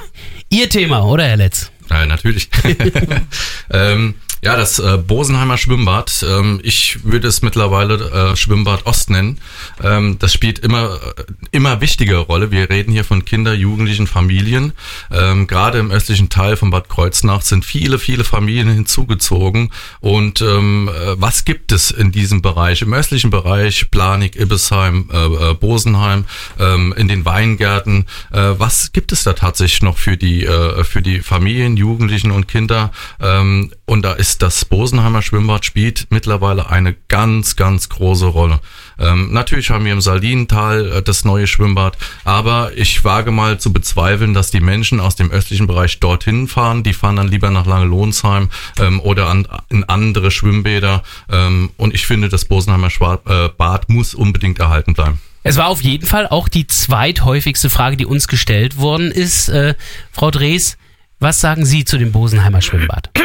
[0.49, 1.72] Ihr Thema, oder Herr Letz?
[1.93, 2.49] Ja, natürlich.
[3.71, 4.15] ähm,
[4.45, 6.27] ja, das äh, Bosenheimer Schwimmbad.
[6.29, 9.39] Ähm, ich würde es mittlerweile äh, Schwimmbad Ost nennen.
[9.81, 11.23] Ähm, das spielt immer äh,
[11.53, 12.51] immer wichtige Rolle.
[12.51, 14.73] Wir reden hier von Kinder, Jugendlichen, Familien.
[15.13, 19.71] Ähm, gerade im östlichen Teil von Bad Kreuznach sind viele, viele Familien hinzugezogen.
[20.01, 22.83] Und ähm, äh, was gibt es in diesem Bereich?
[22.83, 26.25] Im östlichen Bereich Planik, Ibbesheim, äh, äh, Bosenheim,
[26.59, 28.07] ähm, in den Weingärten.
[28.33, 32.49] Äh, was gibt es da tatsächlich noch für die äh, für die Familien, Jugendlichen und
[32.49, 32.91] Kinder?
[33.21, 38.61] Ähm, und da ist das Bosenheimer Schwimmbad spielt mittlerweile eine ganz, ganz große Rolle.
[38.99, 43.73] Ähm, natürlich haben wir im Salinental äh, das neue Schwimmbad, aber ich wage mal zu
[43.73, 46.83] bezweifeln, dass die Menschen aus dem östlichen Bereich dorthin fahren.
[46.83, 51.03] Die fahren dann lieber nach Langelohnsheim ähm, oder an, in andere Schwimmbäder.
[51.31, 55.21] Ähm, und ich finde, das Bosenheimer Schwad, äh, Bad muss unbedingt erhalten bleiben.
[55.45, 59.49] Es war auf jeden Fall auch die zweithäufigste Frage, die uns gestellt worden ist.
[59.49, 59.75] Äh,
[60.13, 60.77] Frau Drees,
[61.19, 63.11] was sagen Sie zu dem Bosenheimer Schwimmbad?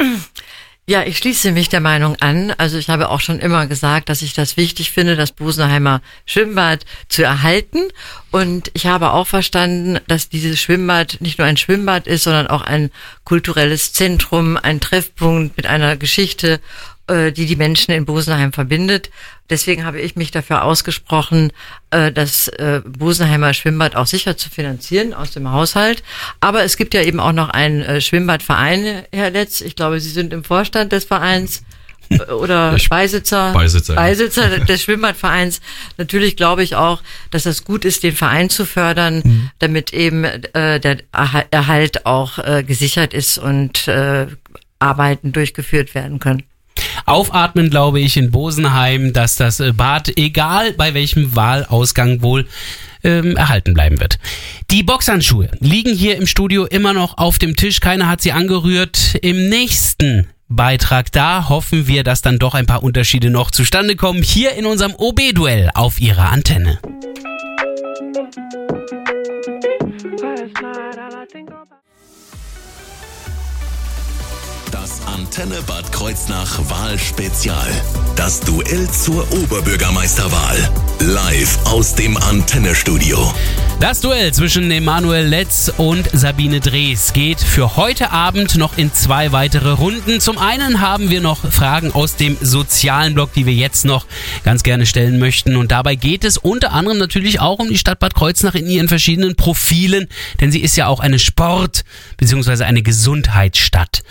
[0.89, 2.53] Ja, ich schließe mich der Meinung an.
[2.57, 6.85] Also ich habe auch schon immer gesagt, dass ich das wichtig finde, das Busenheimer Schwimmbad
[7.09, 7.79] zu erhalten.
[8.31, 12.61] Und ich habe auch verstanden, dass dieses Schwimmbad nicht nur ein Schwimmbad ist, sondern auch
[12.61, 12.89] ein
[13.25, 16.61] kulturelles Zentrum, ein Treffpunkt mit einer Geschichte
[17.09, 19.09] die die Menschen in Bosenheim verbindet.
[19.49, 21.53] Deswegen habe ich mich dafür ausgesprochen,
[21.91, 26.03] äh, das äh, Bosenheimer Schwimmbad auch sicher zu finanzieren aus dem Haushalt.
[26.41, 29.61] Aber es gibt ja eben auch noch einen Schwimmbadverein, Herr Letz.
[29.61, 31.63] Ich glaube, Sie sind im Vorstand des Vereins
[32.39, 34.63] oder Beisitzer, Beisitzer, Beisitzer ja.
[34.65, 35.61] des Schwimmbadvereins.
[35.97, 37.01] Natürlich glaube ich auch,
[37.31, 39.51] dass es gut ist, den Verein zu fördern, mhm.
[39.59, 40.97] damit eben äh, der
[41.51, 44.27] Erhalt auch äh, gesichert ist und äh,
[44.79, 46.43] Arbeiten durchgeführt werden können
[47.07, 52.47] aufatmen, glaube ich, in Bosenheim, dass das äh, Bad, egal bei welchem Wahlausgang wohl,
[53.03, 54.19] ähm, erhalten bleiben wird.
[54.69, 57.79] Die Boxhandschuhe liegen hier im Studio immer noch auf dem Tisch.
[57.79, 59.17] Keiner hat sie angerührt.
[59.21, 64.21] Im nächsten Beitrag da hoffen wir, dass dann doch ein paar Unterschiede noch zustande kommen.
[64.21, 66.79] Hier in unserem OB-Duell auf Ihrer Antenne.
[75.05, 77.67] Antenne Bad Kreuznach Wahlspezial.
[78.15, 80.57] Das Duell zur Oberbürgermeisterwahl.
[80.99, 83.33] Live aus dem Antennestudio.
[83.79, 89.31] Das Duell zwischen Emanuel Letz und Sabine Drees geht für heute Abend noch in zwei
[89.31, 90.19] weitere Runden.
[90.19, 94.05] Zum einen haben wir noch Fragen aus dem sozialen Blog, die wir jetzt noch
[94.43, 95.55] ganz gerne stellen möchten.
[95.57, 98.87] Und dabei geht es unter anderem natürlich auch um die Stadt Bad Kreuznach in ihren
[98.87, 100.07] verschiedenen Profilen,
[100.39, 101.83] denn sie ist ja auch eine Sport-
[102.17, 102.63] bzw.
[102.63, 104.01] eine Gesundheitsstadt.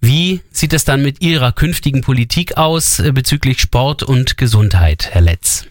[0.00, 5.20] Wie sieht es dann mit Ihrer künftigen Politik aus äh, bezüglich Sport und Gesundheit, Herr
[5.20, 5.66] Letz?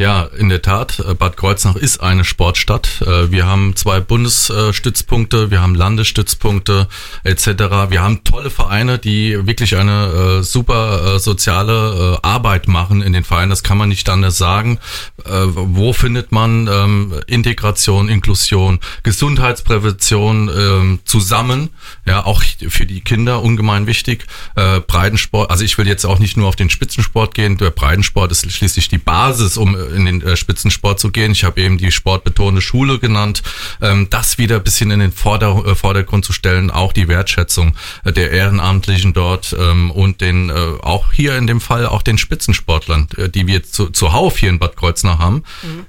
[0.00, 3.02] Ja, in der Tat, äh, Bad Kreuznach ist eine Sportstadt.
[3.02, 6.88] Äh, wir haben zwei Bundesstützpunkte, wir haben Landesstützpunkte
[7.22, 7.46] etc.
[7.90, 13.50] Wir haben tolle Vereine, die wirklich eine äh, super soziale Arbeit machen in den Vereinen.
[13.50, 14.78] Das kann man nicht anders sagen.
[15.26, 21.70] Wo findet man ähm, Integration, Inklusion, Gesundheitsprävention ähm, zusammen?
[22.06, 24.26] Ja, auch für die Kinder ungemein wichtig.
[24.54, 27.58] Breitensport, also ich will jetzt auch nicht nur auf den Spitzensport gehen.
[27.58, 31.32] Der Breitensport ist schließlich die Basis, um in den äh, Spitzensport zu gehen.
[31.32, 33.42] Ich habe eben die sportbetonte Schule genannt.
[33.80, 37.74] Ähm, das wieder ein bisschen in den Vorder äh, Vordergrund zu stellen, auch die Wertschätzung
[38.04, 43.08] äh, der Ehrenamtlichen dort ähm, und den auch hier in dem Fall auch den Spitzensportlern,
[43.34, 45.44] die wir zu, zuhauf hier in Bad Kreuznach haben.
[45.62, 45.86] Mhm.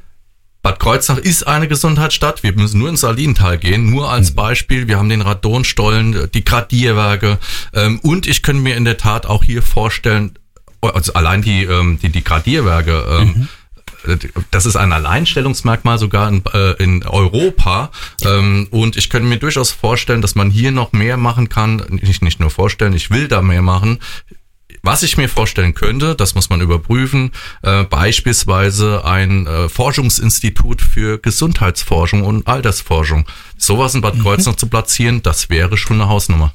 [0.62, 2.44] Bad Kreuznach ist eine Gesundheitsstadt.
[2.44, 3.90] Wir müssen nur ins Salinental gehen.
[3.90, 4.36] Nur als mhm.
[4.36, 4.88] Beispiel.
[4.88, 7.40] Wir haben den Radonstollen, die Gradierwerke.
[7.74, 10.38] Ähm, und ich könnte mir in der Tat auch hier vorstellen,
[10.82, 13.48] also allein die, ähm, die, die Gradierwerke, ähm, mhm
[14.52, 17.92] das ist ein Alleinstellungsmerkmal sogar in, äh, in Europa.
[18.24, 21.84] Ähm, und ich könnte mir durchaus vorstellen, dass man hier noch mehr machen kann.
[21.90, 24.00] Nicht, nicht nur vorstellen, ich will da mehr machen.
[24.84, 27.32] Was ich mir vorstellen könnte, das muss man überprüfen,
[27.62, 33.26] äh, beispielsweise ein äh, Forschungsinstitut für Gesundheitsforschung und Altersforschung.
[33.58, 34.20] Sowas in Bad.
[34.20, 34.58] Kreuznach mhm.
[34.58, 36.54] zu platzieren, das wäre schon eine Hausnummer.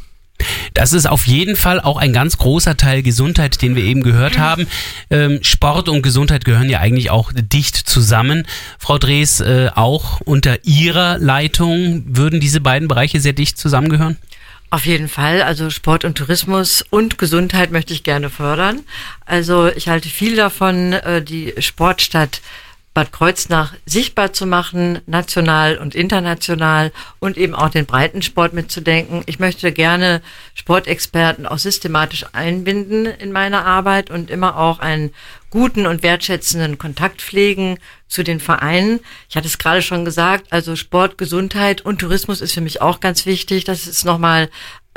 [0.74, 4.38] Das ist auf jeden Fall auch ein ganz großer Teil Gesundheit, den wir eben gehört
[4.38, 4.66] haben.
[5.10, 8.46] Ähm, Sport und Gesundheit gehören ja eigentlich auch dicht zusammen.
[8.78, 14.18] Frau Drees, äh, auch unter Ihrer Leitung würden diese beiden Bereiche sehr dicht zusammengehören?
[14.68, 15.42] Auf jeden Fall.
[15.42, 18.80] Also Sport und Tourismus und Gesundheit möchte ich gerne fördern.
[19.24, 22.40] Also ich halte viel davon, äh, die Sportstadt
[22.96, 29.22] Bad Kreuznach sichtbar zu machen, national und international und eben auch den Breitensport mitzudenken.
[29.26, 30.22] Ich möchte gerne
[30.54, 35.12] Sportexperten auch systematisch einbinden in meine Arbeit und immer auch einen
[35.50, 37.78] guten und wertschätzenden Kontakt pflegen
[38.08, 39.00] zu den Vereinen.
[39.28, 43.00] Ich hatte es gerade schon gesagt, also Sport, Gesundheit und Tourismus ist für mich auch
[43.00, 43.64] ganz wichtig.
[43.64, 44.48] Das ist nochmal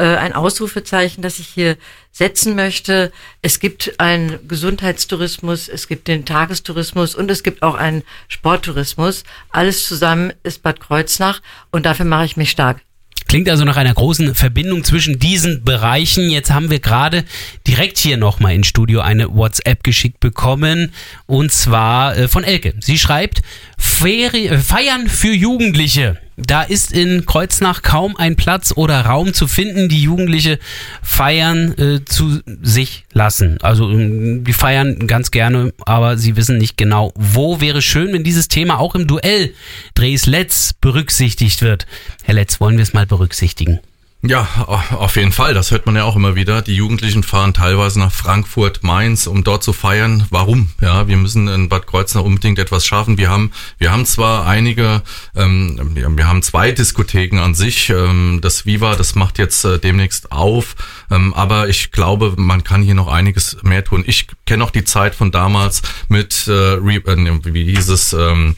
[0.04, 1.78] ein Ausrufezeichen, das ich hier
[2.12, 3.12] setzen möchte.
[3.42, 9.24] Es gibt einen Gesundheitstourismus, es gibt den Tagestourismus und es gibt auch einen Sporttourismus.
[9.52, 11.42] Alles zusammen ist Bad Kreuznach
[11.72, 12.82] und dafür mache ich mich stark.
[13.30, 16.32] Klingt also nach einer großen Verbindung zwischen diesen Bereichen.
[16.32, 17.26] Jetzt haben wir gerade
[17.68, 20.94] direkt hier nochmal ins Studio eine WhatsApp geschickt bekommen
[21.28, 22.74] und zwar äh, von Elke.
[22.80, 23.44] Sie schreibt,
[23.78, 26.18] Ferie, Feiern für Jugendliche.
[26.46, 30.60] Da ist in Kreuznach kaum ein Platz oder Raum zu finden, die Jugendliche
[31.02, 33.58] feiern äh, zu sich lassen.
[33.62, 37.60] Also ähm, die feiern ganz gerne, aber sie wissen nicht genau, wo.
[37.60, 39.54] Wäre schön, wenn dieses Thema auch im Duell
[39.96, 41.86] Dres Letz berücksichtigt wird.
[42.24, 43.80] Herr Letz, wollen wir es mal berücksichtigen?
[44.22, 45.54] Ja, auf jeden Fall.
[45.54, 46.62] Das hört man ja auch immer wieder.
[46.62, 50.26] Die Jugendlichen fahren teilweise nach Frankfurt, Mainz, um dort zu feiern.
[50.30, 50.72] Warum?
[50.82, 53.18] Ja, wir müssen in Bad Kreuznach unbedingt etwas schaffen.
[53.18, 55.04] Wir haben, wir haben zwar einige,
[55.38, 57.92] ähm, wir haben zwei Diskotheken an sich.
[57.92, 60.76] Ähm, das Viva, das macht jetzt äh, demnächst auf.
[61.10, 64.04] Ähm, aber ich glaube, man kann hier noch einiges mehr tun.
[64.06, 68.58] Ich kenne auch die Zeit von damals mit, äh, äh wie hieß es, ähm,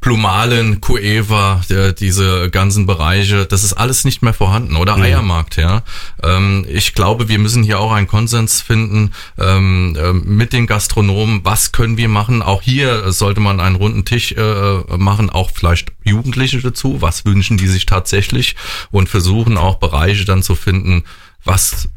[0.00, 4.76] Plumalen, Cueva, der, diese ganzen Bereiche, das ist alles nicht mehr vorhanden.
[4.76, 5.02] Oder mhm.
[5.02, 5.82] Eiermarkt, ja.
[6.22, 11.40] Ähm, ich glaube, wir müssen hier auch einen Konsens finden ähm, äh, mit den Gastronomen.
[11.44, 12.42] Was können wir machen?
[12.42, 17.02] Auch hier sollte man einen runden Tisch äh, machen, auch vielleicht Jugendliche dazu.
[17.02, 18.56] Was wünschen die sich tatsächlich?
[18.90, 21.04] Und versuchen auch Bereiche dann zu finden,
[21.44, 21.88] was,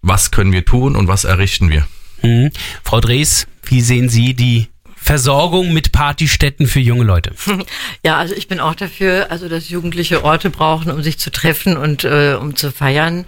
[0.00, 1.86] was können wir tun und was errichten wir.
[2.22, 2.50] Mhm.
[2.82, 4.68] Frau Drees, wie sehen Sie die
[5.06, 7.32] Versorgung mit Partystätten für junge Leute.
[8.04, 11.76] Ja, also ich bin auch dafür, also dass Jugendliche Orte brauchen, um sich zu treffen
[11.76, 13.24] und äh, um zu feiern.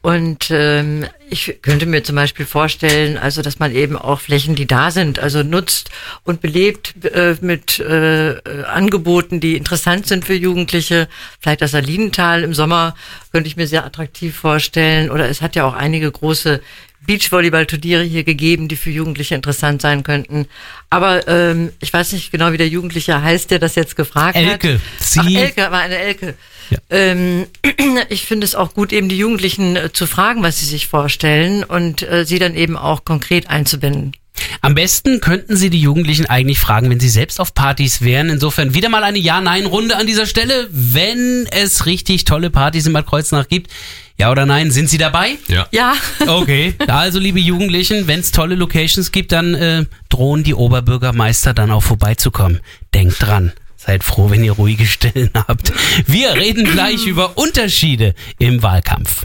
[0.00, 4.66] Und ähm, ich könnte mir zum Beispiel vorstellen, also dass man eben auch Flächen, die
[4.66, 5.90] da sind, also nutzt
[6.24, 11.08] und belebt äh, mit äh, Angeboten, die interessant sind für Jugendliche.
[11.40, 12.94] Vielleicht das Salinental im Sommer
[13.32, 15.10] könnte ich mir sehr attraktiv vorstellen.
[15.10, 16.62] Oder es hat ja auch einige große
[17.08, 20.46] Beachvolleyball-Turniere hier gegeben, die für Jugendliche interessant sein könnten.
[20.90, 24.74] Aber ähm, ich weiß nicht genau, wie der Jugendliche heißt, der das jetzt gefragt Elke.
[24.74, 24.80] hat.
[25.00, 26.34] Sie Ach, Elke, war eine Elke.
[26.70, 26.78] Ja.
[26.90, 27.46] Ähm,
[28.08, 31.64] ich finde es auch gut, eben die Jugendlichen äh, zu fragen, was sie sich vorstellen
[31.64, 34.12] und äh, sie dann eben auch konkret einzubinden.
[34.60, 38.28] Am besten könnten Sie die Jugendlichen eigentlich fragen, wenn sie selbst auf Partys wären.
[38.28, 40.68] Insofern wieder mal eine Ja-Nein-Runde an dieser Stelle.
[40.70, 43.70] Wenn es richtig tolle Partys in Bad Kreuznach gibt,
[44.18, 44.72] ja oder nein?
[44.72, 45.38] Sind Sie dabei?
[45.46, 45.68] Ja.
[45.70, 45.94] Ja.
[46.26, 46.74] Okay.
[46.88, 51.82] Also, liebe Jugendlichen, wenn es tolle Locations gibt, dann äh, drohen die Oberbürgermeister dann auch
[51.82, 52.60] vorbeizukommen.
[52.94, 53.52] Denkt dran.
[53.88, 55.72] Seid froh, wenn ihr ruhige Stillen habt.
[56.06, 59.24] Wir reden gleich über Unterschiede im Wahlkampf.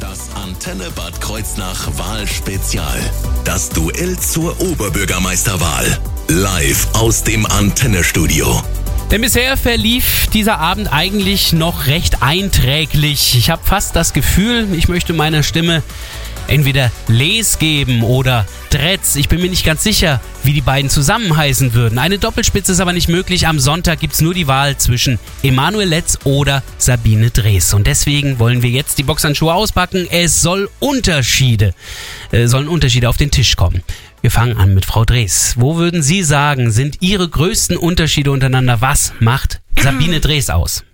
[0.00, 2.98] Das Antenne Bad Kreuznach Wahlspezial.
[3.44, 6.00] Das Duell zur Oberbürgermeisterwahl.
[6.26, 8.64] Live aus dem Antennestudio.
[9.12, 13.36] Denn bisher verlief dieser Abend eigentlich noch recht einträglich.
[13.36, 15.84] Ich habe fast das Gefühl, ich möchte meiner Stimme
[16.46, 19.16] entweder Les geben oder Dretz.
[19.16, 21.98] Ich bin mir nicht ganz sicher, wie die beiden zusammen heißen würden.
[21.98, 23.46] Eine Doppelspitze ist aber nicht möglich.
[23.46, 27.74] Am Sonntag gibt es nur die Wahl zwischen Emanuel Letz oder Sabine Drees.
[27.74, 30.06] Und deswegen wollen wir jetzt die Boxhandschuhe auspacken.
[30.10, 31.74] Es soll Unterschiede,
[32.30, 33.82] äh, sollen Unterschiede auf den Tisch kommen.
[34.20, 35.54] Wir fangen an mit Frau Drees.
[35.58, 38.80] Wo würden Sie sagen, sind Ihre größten Unterschiede untereinander?
[38.80, 40.84] Was macht Sabine Drees aus?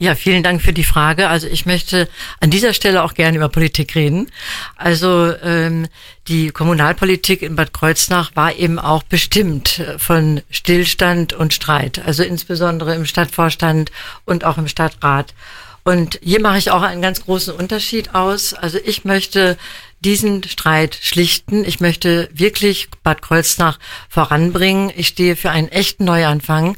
[0.00, 1.28] Ja, vielen Dank für die Frage.
[1.28, 4.30] Also ich möchte an dieser Stelle auch gerne über Politik reden.
[4.76, 5.88] Also ähm,
[6.28, 12.00] die Kommunalpolitik in Bad Kreuznach war eben auch bestimmt von Stillstand und Streit.
[12.06, 13.90] Also insbesondere im Stadtvorstand
[14.24, 15.34] und auch im Stadtrat.
[15.82, 18.54] Und hier mache ich auch einen ganz großen Unterschied aus.
[18.54, 19.56] Also ich möchte
[19.98, 21.64] diesen Streit schlichten.
[21.64, 24.92] Ich möchte wirklich Bad Kreuznach voranbringen.
[24.94, 26.76] Ich stehe für einen echten Neuanfang.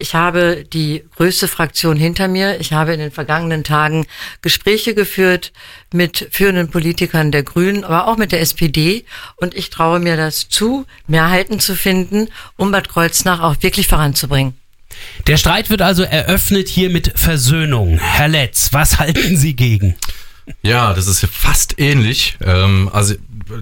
[0.00, 2.60] Ich habe die größte Fraktion hinter mir.
[2.60, 4.06] Ich habe in den vergangenen Tagen
[4.42, 5.52] Gespräche geführt
[5.92, 9.04] mit führenden Politikern der Grünen, aber auch mit der SPD.
[9.36, 14.54] Und ich traue mir das zu, Mehrheiten zu finden, um Bad Kreuznach auch wirklich voranzubringen.
[15.26, 17.98] Der Streit wird also eröffnet hier mit Versöhnung.
[17.98, 19.96] Herr Letz, was halten Sie gegen?
[20.62, 22.36] Ja, das ist fast ähnlich.
[22.40, 23.14] Ähm, also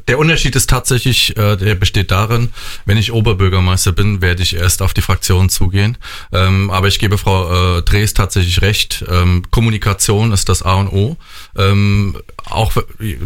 [0.09, 2.53] der Unterschied ist tatsächlich, äh, der besteht darin,
[2.85, 5.99] wenn ich Oberbürgermeister bin, werde ich erst auf die Fraktion zugehen.
[6.33, 9.05] Ähm, aber ich gebe Frau äh, Drees tatsächlich recht.
[9.09, 11.17] Ähm, Kommunikation ist das A und O.
[11.57, 12.73] Ähm, auch,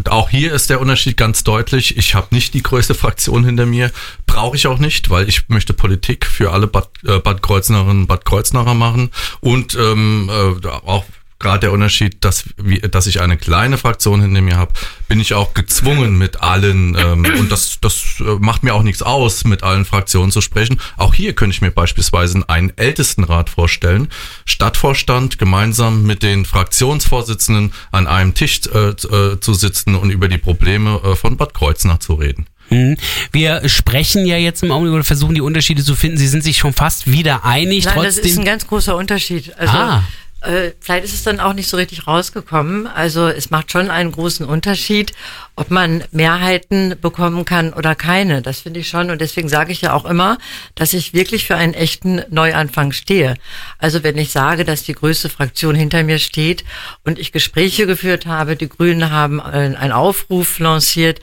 [0.08, 1.96] auch hier ist der Unterschied ganz deutlich.
[1.96, 3.90] Ich habe nicht die größte Fraktion hinter mir.
[4.26, 8.24] Brauche ich auch nicht, weil ich möchte Politik für alle Bad, äh, Bad Kreuznacherinnen Bad
[8.24, 9.10] Kreuznacher machen.
[9.40, 11.04] Und ähm, äh, auch
[11.40, 14.72] gerade der Unterschied, dass, wie, dass ich eine kleine Fraktion hinter mir habe,
[15.08, 19.02] bin ich auch gezwungen mit allen, ähm, und das, das äh, macht mir auch nichts
[19.02, 20.80] aus, mit allen Fraktionen zu sprechen.
[20.96, 24.08] Auch hier könnte ich mir beispielsweise einen Ältestenrat vorstellen,
[24.44, 30.38] Stadtvorstand gemeinsam mit den Fraktionsvorsitzenden an einem Tisch äh, äh, zu sitzen und über die
[30.38, 32.46] Probleme äh, von Bad Kreuznach zu reden.
[32.68, 32.96] Mhm.
[33.32, 36.18] Wir sprechen ja jetzt im Augenblick oder versuchen die Unterschiede zu finden.
[36.18, 37.86] Sie sind sich schon fast wieder einig.
[37.86, 38.22] Nein, trotzdem.
[38.22, 39.56] das ist ein ganz großer Unterschied.
[39.58, 40.04] Also Ah.
[40.42, 42.86] Äh, vielleicht ist es dann auch nicht so richtig rausgekommen.
[42.86, 45.12] Also es macht schon einen großen Unterschied,
[45.54, 48.40] ob man Mehrheiten bekommen kann oder keine.
[48.40, 49.10] Das finde ich schon.
[49.10, 50.38] Und deswegen sage ich ja auch immer,
[50.74, 53.34] dass ich wirklich für einen echten Neuanfang stehe.
[53.78, 56.64] Also wenn ich sage, dass die größte Fraktion hinter mir steht
[57.04, 61.20] und ich Gespräche geführt habe, die Grünen haben einen Aufruf lanciert,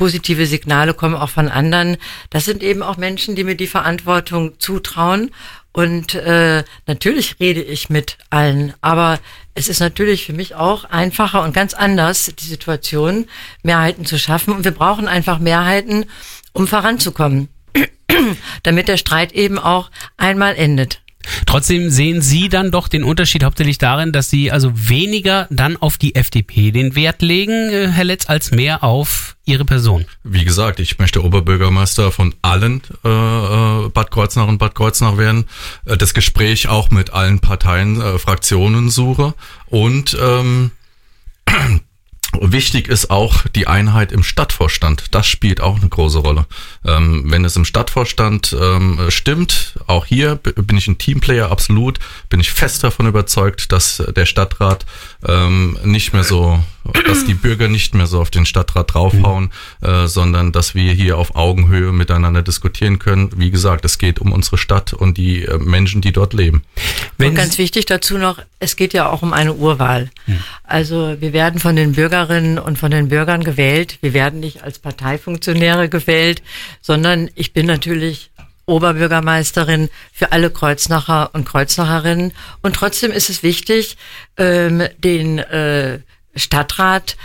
[0.00, 1.98] positive Signale kommen auch von anderen.
[2.30, 5.30] Das sind eben auch Menschen, die mir die Verantwortung zutrauen.
[5.72, 9.20] Und äh, natürlich rede ich mit allen, aber
[9.54, 13.26] es ist natürlich für mich auch einfacher und ganz anders, die Situation,
[13.62, 14.54] Mehrheiten zu schaffen.
[14.54, 16.06] Und wir brauchen einfach Mehrheiten,
[16.52, 17.48] um voranzukommen,
[18.64, 21.02] damit der Streit eben auch einmal endet.
[21.46, 25.98] Trotzdem sehen Sie dann doch den Unterschied hauptsächlich darin, dass Sie also weniger dann auf
[25.98, 30.04] die FDP den Wert legen, äh, Herr Letz, als mehr auf Ihre Person.
[30.22, 35.46] Wie gesagt, ich möchte Oberbürgermeister von allen äh, äh, Bad Kreuznach und Bad Kreuznach werden.
[35.84, 39.34] Äh, das Gespräch auch mit allen Parteien, äh, Fraktionen suche
[39.66, 40.70] und ähm,
[42.38, 45.06] Wichtig ist auch die Einheit im Stadtvorstand.
[45.10, 46.46] Das spielt auch eine große Rolle.
[46.84, 52.38] Ähm, wenn es im Stadtvorstand ähm, stimmt, auch hier bin ich ein Teamplayer, absolut, bin
[52.38, 54.86] ich fest davon überzeugt, dass der Stadtrat
[55.26, 56.62] ähm, nicht mehr so,
[57.06, 59.50] dass die Bürger nicht mehr so auf den Stadtrat draufhauen,
[59.82, 63.30] äh, sondern dass wir hier auf Augenhöhe miteinander diskutieren können.
[63.36, 66.62] Wie gesagt, es geht um unsere Stadt und die äh, Menschen, die dort leben.
[67.18, 70.10] Wenn und ganz wichtig dazu noch, es geht ja auch um eine Urwahl.
[70.62, 73.98] Also wir werden von den Bürgerinnen und von den Bürgern gewählt.
[74.02, 76.42] Wir werden nicht als Parteifunktionäre gewählt,
[76.82, 78.30] sondern ich bin natürlich
[78.66, 82.32] Oberbürgermeisterin für alle Kreuznacher und Kreuznacherinnen.
[82.62, 83.96] Und trotzdem ist es wichtig,
[84.36, 86.00] ähm, den äh,
[86.36, 87.16] Stadtrat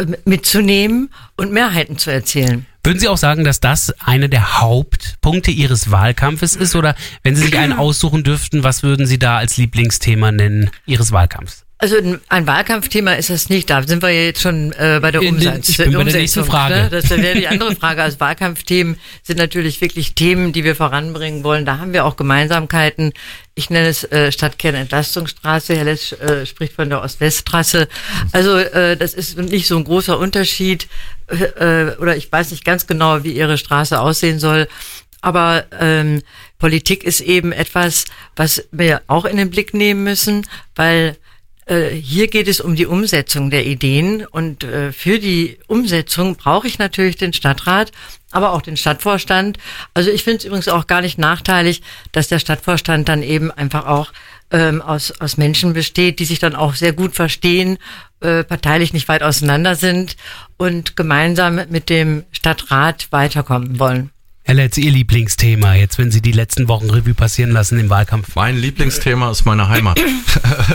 [0.00, 2.66] ähm, mitzunehmen und Mehrheiten zu erzielen.
[2.84, 6.76] Würden Sie auch sagen, dass das eine der Hauptpunkte Ihres Wahlkampfes ist?
[6.76, 11.10] Oder wenn Sie sich einen aussuchen dürften, was würden Sie da als Lieblingsthema nennen Ihres
[11.10, 11.64] Wahlkampfs?
[11.84, 11.96] Also
[12.30, 13.68] ein- Wahlkampfthema ist das nicht.
[13.68, 15.68] Da sind wir ja jetzt schon äh, bei der In den- Umsatz.
[15.68, 16.74] ich bin bei der nächsten Umsetzung, Frage.
[16.74, 16.88] Ne?
[16.90, 18.02] Das wäre die andere Frage.
[18.02, 21.66] Also Wahlkampfthemen sind natürlich wirklich Themen, die wir voranbringen wollen.
[21.66, 23.12] Da haben wir auch Gemeinsamkeiten.
[23.54, 25.76] Ich nenne es äh, Stadtkernen-Entlastungsstraße.
[25.76, 27.86] Herr Lesch äh, spricht von der Ost-West-Trasse.
[28.32, 30.88] Also äh, das ist nicht so ein großer Unterschied.
[31.28, 34.68] Äh, oder ich weiß nicht ganz genau, wie Ihre Straße aussehen soll.
[35.20, 36.22] Aber ähm,
[36.58, 38.04] Politik ist eben etwas,
[38.36, 41.23] was wir auch in den Blick nehmen müssen, weil äh,
[41.90, 46.78] hier geht es um die Umsetzung der Ideen und äh, für die Umsetzung brauche ich
[46.78, 47.90] natürlich den Stadtrat,
[48.30, 49.58] aber auch den Stadtvorstand.
[49.94, 53.86] Also ich finde es übrigens auch gar nicht nachteilig, dass der Stadtvorstand dann eben einfach
[53.86, 54.12] auch
[54.50, 57.78] ähm, aus, aus Menschen besteht, die sich dann auch sehr gut verstehen,
[58.20, 60.16] äh, parteilich nicht weit auseinander sind
[60.58, 64.10] und gemeinsam mit dem Stadtrat weiterkommen wollen.
[64.46, 68.34] Herr Letz, Ihr Lieblingsthema, jetzt wenn Sie die letzten Wochen Revue passieren lassen im Wahlkampf.
[68.34, 69.98] Mein Lieblingsthema ist meine Heimat.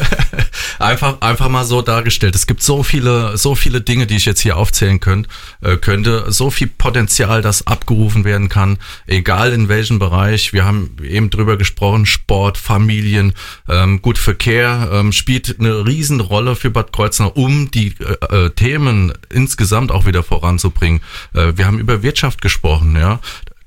[0.79, 2.33] einfach, einfach mal so dargestellt.
[2.33, 5.27] Es gibt so viele, so viele Dinge, die ich jetzt hier aufzählen könnt,
[5.61, 10.51] äh, könnte, so viel Potenzial, das abgerufen werden kann, egal in welchem Bereich.
[10.51, 13.33] Wir haben eben drüber gesprochen, Sport, Familien,
[13.67, 19.13] ähm, gut Verkehr ähm, spielt eine Riesenrolle für Bad Kreuznach, um die äh, äh, Themen
[19.29, 21.01] insgesamt auch wieder voranzubringen.
[21.35, 23.19] Äh, wir haben über Wirtschaft gesprochen, ja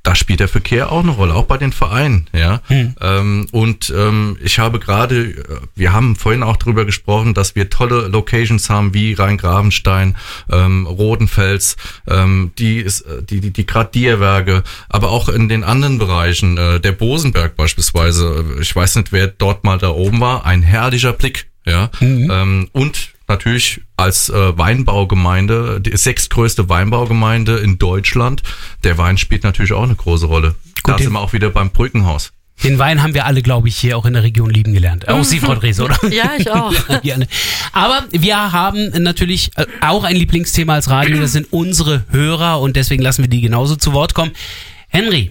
[0.02, 2.60] da spielt der Verkehr auch eine Rolle, auch bei den Vereinen, ja.
[3.00, 5.44] Ähm, und ähm, ich habe gerade, äh,
[5.76, 10.16] wir haben vorhin auch drüber gesprochen, dass wir tolle Locations haben wie Rheingravenstein,
[10.50, 11.76] ähm, Rodenfels,
[12.08, 16.58] ähm, die ist, äh, die, die, die gerade Dierwerke, aber auch in den anderen Bereichen,
[16.58, 20.62] äh, der Bosenberg beispielsweise, äh, ich weiß nicht, wer dort mal da oben war, ein
[20.62, 21.90] herrlicher Blick, ja.
[22.00, 28.42] Ähm, und natürlich als äh, Weinbaugemeinde, die sechstgrößte Weinbaugemeinde in Deutschland.
[28.84, 30.54] Der Wein spielt natürlich auch eine große Rolle.
[30.82, 32.32] Gut, da sind wir auch wieder beim Brückenhaus.
[32.62, 35.08] Den Wein haben wir alle, glaube ich, hier auch in der Region lieben gelernt.
[35.08, 35.98] Auch Sie, Frau Drese, oder?
[36.10, 36.72] Ja, ich auch.
[36.88, 37.26] Ja, gerne.
[37.72, 41.18] Aber wir haben natürlich äh, auch ein Lieblingsthema als Radio.
[41.18, 44.32] Das sind unsere Hörer und deswegen lassen wir die genauso zu Wort kommen.
[44.88, 45.30] Henry,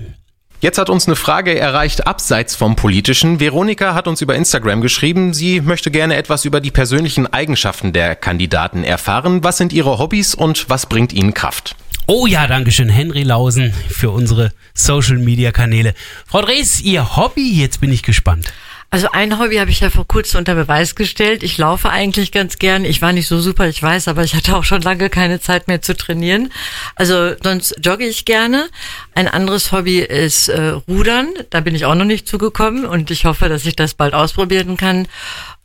[0.61, 3.39] Jetzt hat uns eine Frage erreicht abseits vom Politischen.
[3.39, 8.15] Veronika hat uns über Instagram geschrieben, sie möchte gerne etwas über die persönlichen Eigenschaften der
[8.15, 9.43] Kandidaten erfahren.
[9.43, 11.75] Was sind ihre Hobbys und was bringt ihnen Kraft?
[12.05, 15.95] Oh ja, Dankeschön, Henry Lausen für unsere Social Media Kanäle.
[16.27, 18.53] Frau Drees, Ihr Hobby, jetzt bin ich gespannt.
[18.93, 21.43] Also ein Hobby habe ich ja vor kurzem unter Beweis gestellt.
[21.43, 22.83] Ich laufe eigentlich ganz gern.
[22.83, 25.69] Ich war nicht so super, ich weiß, aber ich hatte auch schon lange keine Zeit
[25.69, 26.51] mehr zu trainieren.
[26.95, 28.67] Also sonst jogge ich gerne.
[29.15, 31.29] Ein anderes Hobby ist äh, Rudern.
[31.51, 34.75] Da bin ich auch noch nicht zugekommen und ich hoffe, dass ich das bald ausprobieren
[34.75, 35.07] kann.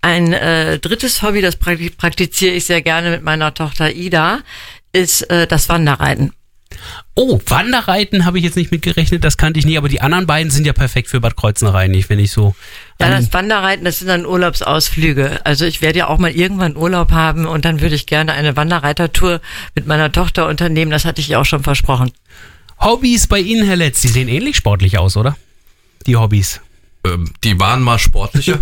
[0.03, 4.43] Ein äh, drittes Hobby, das praktiziere ich sehr gerne mit meiner Tochter Ida,
[4.93, 6.33] ist äh, das Wanderreiten.
[7.15, 10.51] Oh, Wanderreiten habe ich jetzt nicht mitgerechnet, das kannte ich nie, aber die anderen beiden
[10.51, 12.55] sind ja perfekt für Bad Kreuznach eigentlich, wenn ich so.
[13.01, 15.41] Ja, das Wanderreiten, das sind dann Urlaubsausflüge.
[15.45, 18.57] Also ich werde ja auch mal irgendwann Urlaub haben und dann würde ich gerne eine
[18.57, 19.41] Wanderreitertour
[19.75, 20.91] mit meiner Tochter unternehmen.
[20.91, 22.13] Das hatte ich ja auch schon versprochen.
[22.81, 25.37] Hobbys bei Ihnen, Herr Letz, die sehen ähnlich sportlich aus, oder?
[26.07, 26.61] Die Hobbys.
[27.07, 28.59] Ähm, die waren mal sportlicher.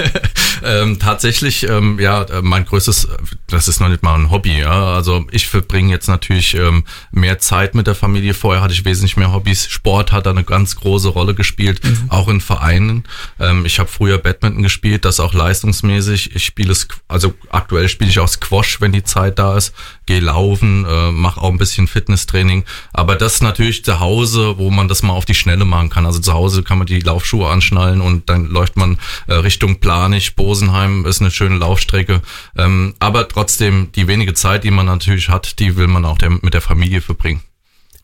[0.64, 3.08] ähm, tatsächlich, ähm, ja, mein größtes,
[3.48, 4.58] das ist noch nicht mal ein Hobby.
[4.58, 4.94] Ja?
[4.94, 8.34] Also ich verbringe jetzt natürlich ähm, mehr Zeit mit der Familie.
[8.34, 9.68] Vorher hatte ich wesentlich mehr Hobbys.
[9.68, 12.10] Sport hat da eine ganz große Rolle gespielt, mhm.
[12.10, 13.04] auch in Vereinen.
[13.38, 16.34] Ähm, ich habe früher Badminton gespielt, das auch leistungsmäßig.
[16.34, 19.74] Ich spiele es, also aktuell spiele ich auch Squash, wenn die Zeit da ist.
[20.08, 22.64] Gehe laufen, äh, mache auch ein bisschen Fitnesstraining.
[22.94, 26.06] Aber das natürlich zu Hause, wo man das mal auf die Schnelle machen kann.
[26.06, 28.96] Also zu Hause kann man die Laufschuhe anschnallen und dann läuft man
[29.26, 32.22] äh, Richtung Planich, Rosenheim ist eine schöne Laufstrecke.
[32.56, 36.30] Ähm, aber trotzdem, die wenige Zeit, die man natürlich hat, die will man auch der,
[36.30, 37.42] mit der Familie verbringen.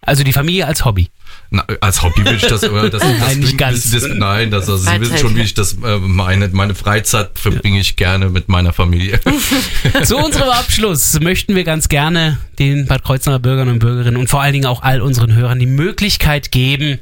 [0.06, 1.08] Also die Familie als Hobby.
[1.50, 3.90] Na, als Hobby würde ich das, oder das, das nein, nicht ganz.
[3.90, 6.48] Das, nein, das, also Sie wissen schon, wie ich das äh, meine.
[6.48, 9.20] Meine Freizeit verbringe ich gerne mit meiner Familie.
[10.04, 14.42] Zu unserem Abschluss möchten wir ganz gerne den Bad Kreuznacher Bürgerinnen und Bürgerinnen und vor
[14.42, 16.98] allen Dingen auch all unseren Hörern die Möglichkeit geben,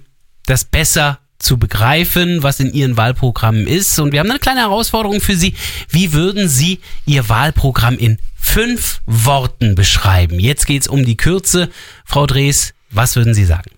[0.46, 3.98] das besser zu begreifen, was in Ihren Wahlprogrammen ist.
[3.98, 5.54] Und wir haben eine kleine Herausforderung für Sie.
[5.88, 10.38] Wie würden Sie Ihr Wahlprogramm in fünf Worten beschreiben?
[10.38, 11.68] Jetzt geht es um die Kürze.
[12.04, 13.70] Frau Drees, was würden Sie sagen?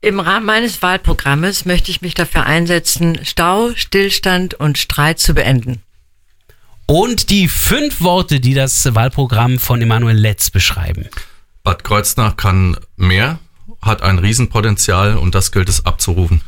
[0.00, 5.82] Im Rahmen meines Wahlprogrammes möchte ich mich dafür einsetzen, Stau, Stillstand und Streit zu beenden.
[6.86, 11.08] Und die fünf Worte, die das Wahlprogramm von Emanuel Letz beschreiben.
[11.62, 13.38] Bad Kreuznach kann mehr
[13.82, 16.42] hat ein Riesenpotenzial und das gilt es abzurufen.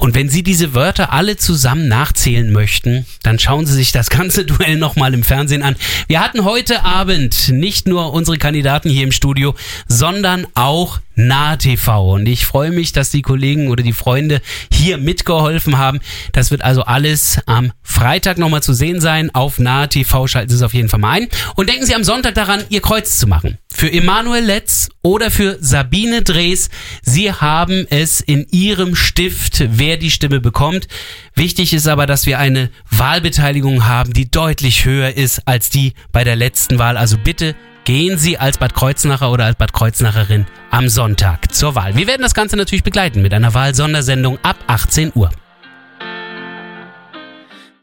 [0.00, 4.44] Und wenn Sie diese Wörter alle zusammen nachzählen möchten, dann schauen Sie sich das ganze
[4.50, 5.76] Duell nochmal im Fernsehen an.
[6.08, 9.54] Wir hatten heute Abend nicht nur unsere Kandidaten hier im Studio,
[9.88, 12.14] sondern auch Nahe TV.
[12.14, 14.40] Und ich freue mich, dass die Kollegen oder die Freunde
[14.72, 16.00] hier mitgeholfen haben.
[16.32, 19.30] Das wird also alles am Freitag nochmal zu sehen sein.
[19.34, 21.28] Auf Nahe TV schalten Sie es auf jeden Fall mal ein.
[21.56, 23.58] Und denken Sie am Sonntag daran, Ihr Kreuz zu machen.
[23.72, 26.68] Für Emanuel Letz oder für Sabine Drees.
[27.02, 30.86] Sie haben es in Ihrem Stift, wer die Stimme bekommt.
[31.34, 36.24] Wichtig ist aber, dass wir eine Wahlbeteiligung haben, die deutlich höher ist als die bei
[36.24, 36.98] der letzten Wahl.
[36.98, 37.54] Also bitte
[37.84, 41.96] gehen Sie als Bad Kreuznacher oder als Bad Kreuznacherin am Sonntag zur Wahl.
[41.96, 45.30] Wir werden das Ganze natürlich begleiten mit einer Wahlsondersendung ab 18 Uhr.